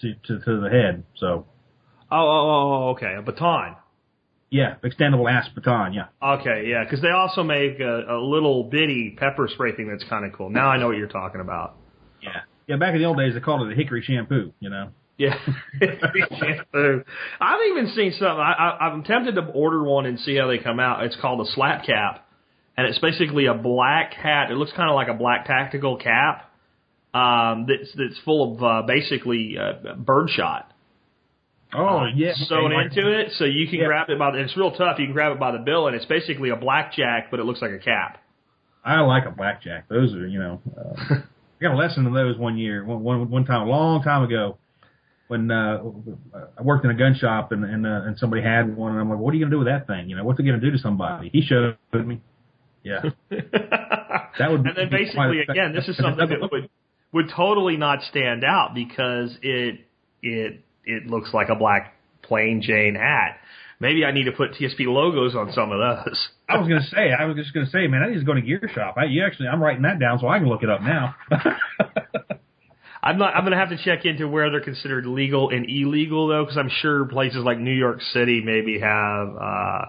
[0.00, 1.04] to, to to the head.
[1.16, 1.46] So
[2.10, 3.76] Oh, oh, oh, oh, okay, a baton.
[4.50, 5.92] Yeah, extendable baton.
[5.92, 6.06] Yeah.
[6.22, 10.24] Okay, yeah, because they also make a, a little bitty pepper spray thing that's kind
[10.24, 10.50] of cool.
[10.50, 11.76] Now I know what you're talking about.
[12.22, 12.40] Yeah.
[12.66, 12.76] Yeah.
[12.76, 14.52] Back in the old days, they called it a hickory shampoo.
[14.60, 14.90] You know.
[15.18, 15.36] Yeah,
[15.80, 17.02] shampoo.
[17.40, 18.38] I've even seen something.
[18.38, 21.04] I, I, I'm tempted to order one and see how they come out.
[21.04, 22.24] It's called a slap cap,
[22.76, 24.52] and it's basically a black hat.
[24.52, 26.52] It looks kind of like a black tactical cap
[27.12, 30.72] um, that's that's full of uh, basically uh, birdshot
[31.74, 32.32] Oh yeah.
[32.34, 32.82] sewn Okay.
[32.84, 33.86] into it, so you can Yeah.
[33.86, 34.30] grab it by.
[34.32, 34.98] The, it's real tough.
[34.98, 37.60] You can grab it by the bill, and it's basically a blackjack, but it looks
[37.60, 38.18] like a cap.
[38.84, 39.88] I like a blackjack.
[39.88, 40.60] Those are you know.
[40.76, 41.14] Uh,
[41.60, 42.84] I got a lesson in those one year.
[42.84, 44.56] One one one time, a long time ago.
[45.26, 45.82] When uh,
[46.58, 49.10] I worked in a gun shop and and, uh, and somebody had one, and I'm
[49.10, 50.08] like, "What are you gonna do with that thing?
[50.08, 52.22] You know, what's it gonna do to somebody?" He showed me.
[52.82, 54.60] Yeah, that would.
[54.64, 56.70] and then basically again, this is something that would
[57.12, 59.80] would totally not stand out because it
[60.22, 63.38] it it looks like a black plain Jane hat.
[63.80, 66.28] Maybe I need to put TSP logos on some of those.
[66.48, 68.40] I was gonna say, I was just gonna say, man, I need to go to
[68.40, 68.96] Gear Shop.
[68.96, 71.14] I, you actually, I'm writing that down so I can look it up now.
[73.02, 73.34] I'm not.
[73.34, 76.58] I'm going to have to check into where they're considered legal and illegal though, because
[76.58, 79.84] I'm sure places like New York City maybe have uh,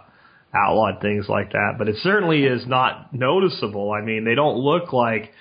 [0.54, 1.76] outlawed things like that.
[1.78, 3.92] But it certainly is not noticeable.
[3.92, 5.32] I mean, they don't look like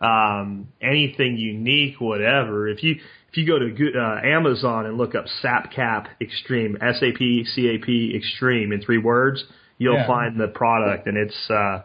[0.00, 2.68] um, anything unique, whatever.
[2.68, 2.96] If you
[3.30, 7.68] if you go to uh, Amazon and look up SapCap Extreme, S A P C
[7.68, 9.44] A P Extreme in three words,
[9.78, 10.06] you'll Yeah.
[10.06, 11.82] find the product, and it's uh,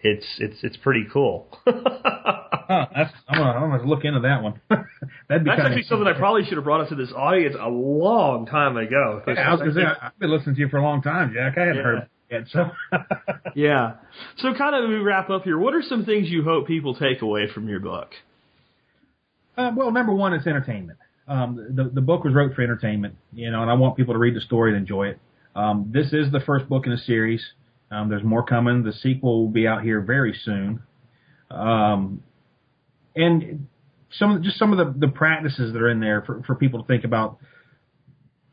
[0.00, 1.48] it's it's it's pretty cool.
[1.66, 4.60] That's, I'm gonna, I'm gonna look into that one.
[5.28, 7.68] That'd be That's actually something I probably should have brought up to this audience a
[7.68, 9.22] long time ago.
[9.26, 11.56] Yeah, I was gonna say, I've been listening to you for a long time, Jack.
[11.56, 11.82] I hadn't Yeah.
[11.82, 12.70] heard yet, so.
[13.54, 13.94] yeah.
[14.38, 15.58] So, kind of, we wrap up here.
[15.58, 18.10] What are some things you hope people take away from your book?
[19.56, 20.98] Uh, well, number one, it's entertainment.
[21.26, 24.18] Um, the the book was wrote for entertainment, you know, and I want people to
[24.18, 25.20] read the story and enjoy it.
[25.54, 27.44] Um, this is the first book in a series.
[27.90, 28.82] Um, there's more coming.
[28.82, 30.80] The sequel will be out here very soon.
[31.50, 32.22] Um,
[33.16, 33.66] and
[34.12, 36.86] some just some of the, the practices that are in there for, for people to
[36.86, 37.38] think about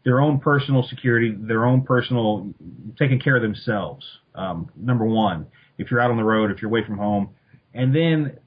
[0.06, 2.54] their own personal security, their own personal
[2.98, 4.06] taking care of themselves.
[4.36, 5.48] Um, number one,
[5.78, 7.30] if you're out on the road, if you're away from home,
[7.74, 8.38] and then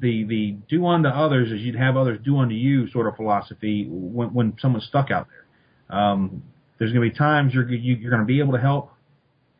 [0.00, 3.86] the the do unto others as you'd have others do unto you sort of philosophy
[3.88, 5.98] when when someone's stuck out there.
[5.98, 6.42] Um,
[6.78, 8.92] there's going to be times you're you, you're going to be able to help,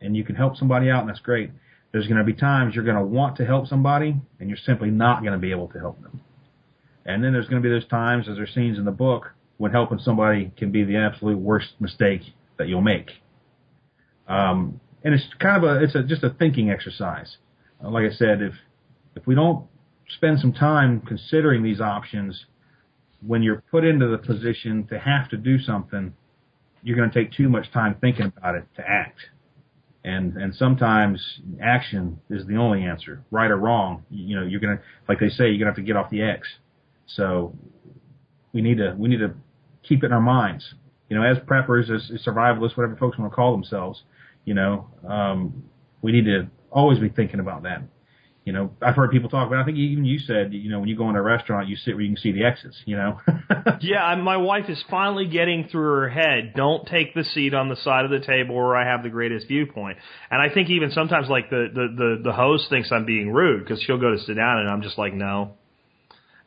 [0.01, 1.51] and you can help somebody out, and that's great.
[1.93, 4.89] There's going to be times you're going to want to help somebody, and you're simply
[4.89, 6.19] not going to be able to help them.
[7.05, 9.31] And then there's going to be those times, as there's scenes in the book,
[9.63, 12.19] when helping somebody can be the absolute worst mistake
[12.57, 13.11] that you'll make.
[14.27, 17.37] Um, and it's kind of a it's a just a thinking exercise.
[17.81, 18.55] Uh, like I said, if
[19.15, 19.65] if we don't
[20.17, 22.45] spend some time considering these options,
[23.25, 26.13] when you're put into the position to have to do something,
[26.81, 29.19] you're going to take too much time thinking about it to act.
[30.03, 34.03] And and sometimes action is the only answer, right or wrong.
[34.09, 36.21] You, you know, you're gonna like they say, you're gonna have to get off the
[36.21, 36.49] X.
[37.05, 37.55] So
[38.53, 39.33] we need to we need to
[39.87, 40.73] keep it in our minds.
[41.09, 44.01] You know, as preppers, as, as survivalists, whatever folks want to call themselves,
[44.45, 45.63] you know, um,
[46.01, 47.83] we need to always be thinking about that.
[48.45, 49.61] You know, I've heard people talk about.
[49.61, 51.95] I think even you said, you know, when you go into a restaurant, you sit
[51.95, 52.81] where you can see the exits.
[52.85, 53.19] You know.
[53.79, 56.53] Yeah, my wife is finally getting through her head.
[56.55, 59.47] Don't take the seat on the side of the table where I have the greatest
[59.47, 59.97] viewpoint.
[60.31, 63.63] And I think even sometimes, like the the the, the host thinks I'm being rude
[63.63, 65.55] because she'll go to sit down and I'm just like, no.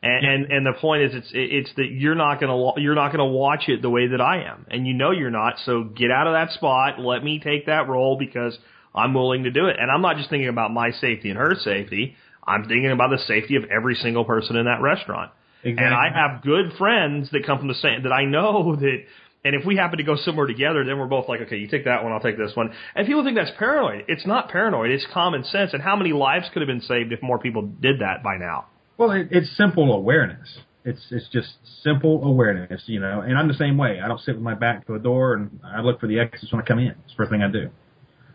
[0.07, 3.25] And, and and the point is, it's it's that you're not gonna you're not gonna
[3.25, 5.55] watch it the way that I am, and you know you're not.
[5.65, 6.99] So get out of that spot.
[6.99, 8.57] Let me take that role because
[8.95, 9.77] I'm willing to do it.
[9.79, 12.15] And I'm not just thinking about my safety and her safety.
[12.45, 15.31] I'm thinking about the safety of every single person in that restaurant.
[15.63, 15.85] Exactly.
[15.85, 19.03] And I have good friends that come from the same that I know that.
[19.45, 21.85] And if we happen to go somewhere together, then we're both like, okay, you take
[21.85, 22.73] that one, I'll take this one.
[22.95, 24.05] And people think that's paranoid.
[24.07, 24.91] It's not paranoid.
[24.91, 25.71] It's common sense.
[25.73, 28.65] And how many lives could have been saved if more people did that by now?
[28.97, 30.59] Well, it, it's simple awareness.
[30.85, 31.49] It's it's just
[31.83, 33.21] simple awareness, you know.
[33.21, 33.99] And I'm the same way.
[34.03, 36.51] I don't sit with my back to a door, and I look for the exits
[36.51, 36.87] when I come in.
[36.87, 37.69] It's the first thing I do.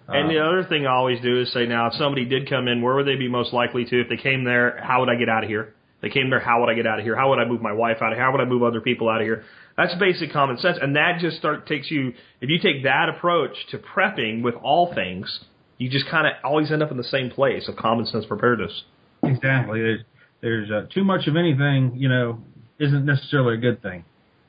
[0.09, 2.69] And the Uh, other thing I always do is say, now, if somebody did come
[2.69, 4.01] in, where would they be most likely to?
[4.03, 5.75] If they came there, how would I get out of here?
[5.97, 7.17] If they came there, how would I get out of here?
[7.17, 8.25] How would I move my wife out of here?
[8.25, 9.45] How would I move other people out of here?
[9.77, 12.13] That's basic common sense, and that just start takes you.
[12.43, 15.41] If you take that approach to prepping with all things,
[15.79, 18.85] you just kind of always end up in the same place of common sense preparedness.
[19.25, 20.05] exactly.
[20.43, 22.41] There's uh, too much of anything, you know,
[22.79, 24.05] isn't necessarily a good thing.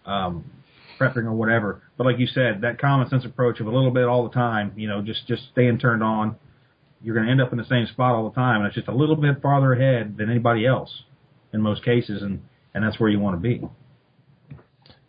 [0.06, 0.44] Um,
[1.00, 1.82] prepping or whatever.
[1.98, 4.74] But like you said, that common sense approach of a little bit all the time,
[4.76, 6.36] you know, just just staying turned on.
[7.02, 8.88] You're going to end up in the same spot all the time, and it's just
[8.88, 11.04] a little bit farther ahead than anybody else
[11.52, 12.42] in most cases, and
[12.74, 13.62] and that's where you want to be.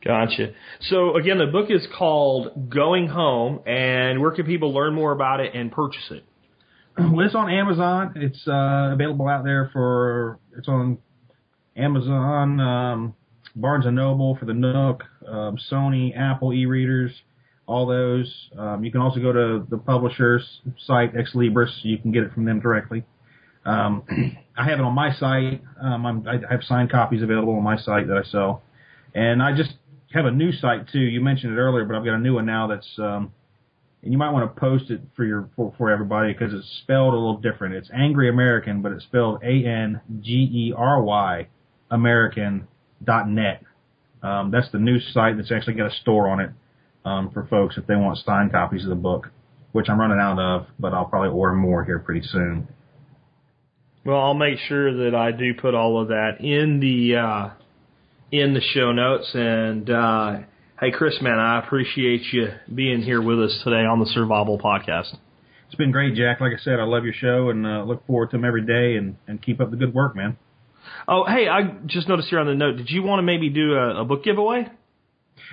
[0.05, 0.53] Gotcha.
[0.83, 5.41] So again, the book is called Going Home, and where can people learn more about
[5.41, 6.25] it and purchase it?
[6.97, 8.13] It's on Amazon.
[8.17, 10.39] It's uh, available out there for.
[10.57, 10.99] It's on
[11.77, 13.15] Amazon, um,
[13.57, 17.11] Barnes and Noble for the Nook, um, Sony, Apple e-readers,
[17.67, 18.33] all those.
[18.57, 21.71] Um, you can also go to the publisher's site, Ex Libris.
[21.83, 23.05] You can get it from them directly.
[23.65, 24.05] Um,
[24.57, 25.63] I have it on my site.
[25.83, 28.63] Um, I have signed copies available on my site that I sell,
[29.15, 29.75] and I just
[30.13, 31.01] have a new site too.
[31.01, 33.33] You mentioned it earlier, but I've got a new one now that's um,
[34.05, 37.15] and you might want to post it for your for, for everybody because it's spelled
[37.15, 37.75] a little different.
[37.75, 41.49] It's Angry American, but it's spelled A N G E R Y
[41.91, 42.69] American
[43.03, 43.63] dot net.
[44.23, 46.51] Um, that's the new site that's actually got a store on it
[47.05, 49.31] um, for folks if they want signed copies of the book,
[49.73, 52.69] which I'm running out of, but I'll probably order more here pretty soon.
[54.05, 57.51] Well, I'll make sure that I do put all of that in the uh,
[58.31, 59.31] in the show notes.
[59.33, 60.39] And uh,
[60.81, 65.15] hey, Chris, man, I appreciate you being here with us today on the Survival Podcast.
[65.67, 66.41] It's been great, Jack.
[66.41, 68.97] Like I said, I love your show and uh, look forward to them every day
[68.97, 70.37] and, and keep up the good work, man.
[71.07, 72.77] Oh, hey, I just noticed here on the note.
[72.77, 74.69] Did you want to maybe do a, a book giveaway?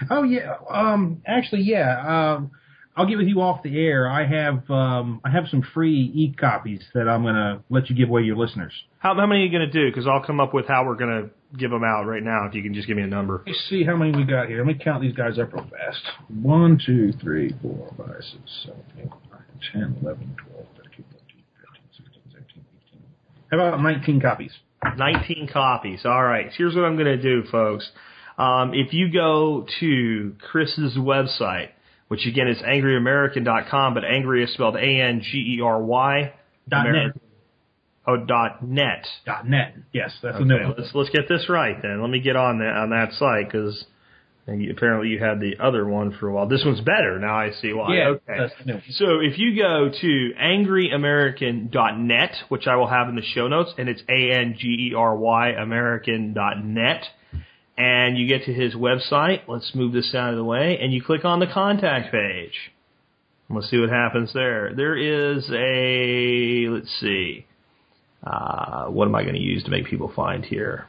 [0.10, 2.36] Oh yeah, um, actually yeah.
[2.36, 2.52] Um,
[2.96, 4.10] I'll get with you off the air.
[4.10, 8.10] I have um, I have some free e copies that I'm gonna let you give
[8.10, 8.74] away to your listeners.
[9.02, 9.90] How, how many are you going to do?
[9.90, 12.46] Because I'll come up with how we're going to give them out right now.
[12.46, 13.38] If you can just give me a number.
[13.38, 14.60] Let me see how many we got here.
[14.60, 16.02] Let me count these guys up real fast.
[16.30, 19.42] One, two, three, four, five, six, seven, eight, nine,
[19.74, 23.02] ten, eleven, twelve, thirteen, fourteen, fifteen, sixteen, seventeen, eighteen.
[23.50, 24.52] How about 19 copies?
[24.98, 26.02] 19 copies.
[26.06, 26.52] All right.
[26.56, 27.90] Here's what I'm going to do, folks.
[28.38, 31.70] Um, if you go to Chris's website,
[32.12, 36.34] which again is angryamerican.com, but angry is spelled A-N-G-E-R-Y.
[36.68, 37.16] Dot Ameri- net.
[38.06, 39.08] Oh, dot net.
[39.26, 39.76] Dot net.
[39.94, 40.74] Yes, that's the new one.
[40.78, 42.02] let's let's get this right then.
[42.02, 43.86] Let me get on that on that site because
[44.46, 46.50] apparently you had the other one for a while.
[46.50, 47.18] This one's better.
[47.18, 47.96] Now I see why.
[47.96, 48.36] Yeah, okay.
[48.40, 48.84] that's the new one.
[48.90, 53.88] So if you go to angryamerican.net, which I will have in the show notes, and
[53.88, 57.06] it's A N G E R Y American.net,
[57.82, 61.02] and you get to his website, let's move this out of the way, and you
[61.04, 62.54] click on the contact page.
[63.50, 64.72] Let's see what happens there.
[64.76, 67.48] There is a, let's see,
[68.24, 70.86] uh, what am I going to use to make people find here?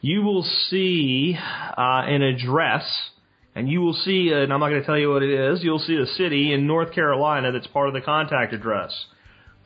[0.00, 3.10] You will see uh, an address,
[3.54, 5.78] and you will see, and I'm not going to tell you what it is, you'll
[5.78, 9.06] see a city in North Carolina that's part of the contact address.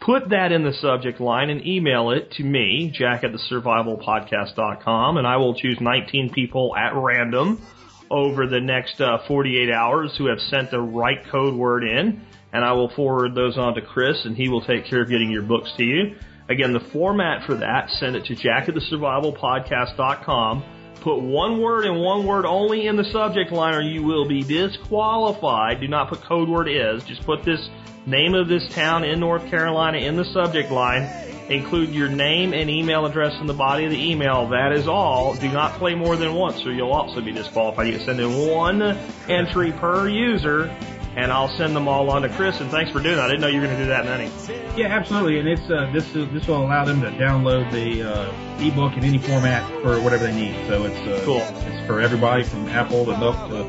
[0.01, 5.16] Put that in the subject line and email it to me, jack at the survivalpodcast.com,
[5.16, 7.62] and I will choose 19 people at random
[8.11, 12.20] over the next uh, 48 hours who have sent the right code word in,
[12.53, 15.30] and I will forward those on to Chris, and he will take care of getting
[15.30, 16.16] your books to you.
[16.49, 20.64] Again, the format for that, send it to jack at the survivalpodcast.com.
[21.01, 24.42] Put one word and one word only in the subject line or you will be
[24.42, 25.80] disqualified.
[25.80, 27.05] Do not put code word is.
[27.05, 27.68] Just put this
[28.07, 31.11] name of this town in North Carolina in the subject line.
[31.48, 34.48] Include your name and email address in the body of the email.
[34.48, 35.34] That is all.
[35.34, 37.86] Do not play more than once or you'll also be disqualified.
[37.86, 38.80] You can send in one
[39.28, 40.74] entry per user
[41.16, 42.61] and I'll send them all on to Chris.
[42.61, 43.26] And thanks for doing that.
[43.26, 44.30] I didn't know you were going to do that many.
[44.76, 45.38] Yeah, absolutely.
[45.38, 49.05] And it's uh, this is, this will allow them to download the uh, ebook in
[49.05, 50.66] any format for whatever they need.
[50.66, 51.40] So it's uh, Cool.
[51.40, 53.64] It's for everybody from Apple to Nook to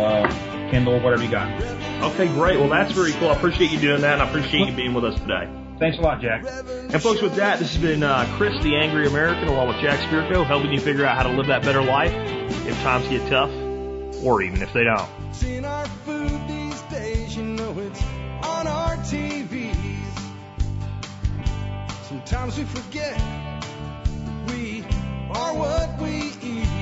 [0.00, 1.52] uh, Kindle, whatever you got.
[2.14, 2.58] Okay, great.
[2.58, 3.28] Well, that's very cool.
[3.28, 5.46] I appreciate you doing that, and I appreciate you being with us today.
[5.78, 6.44] Thanks a lot, Jack.
[6.46, 10.00] And folks, with that, this has been uh, Chris, the Angry American, along with Jack
[10.08, 12.12] Spirko, helping you figure out how to live that better life
[12.66, 13.50] if times get tough,
[14.24, 15.10] or even if they don't.
[15.44, 18.02] in our food these days, you know it's
[18.44, 19.76] on our TVs.
[22.08, 23.20] Sometimes we forget
[24.48, 24.84] we
[25.34, 26.81] are what we eat.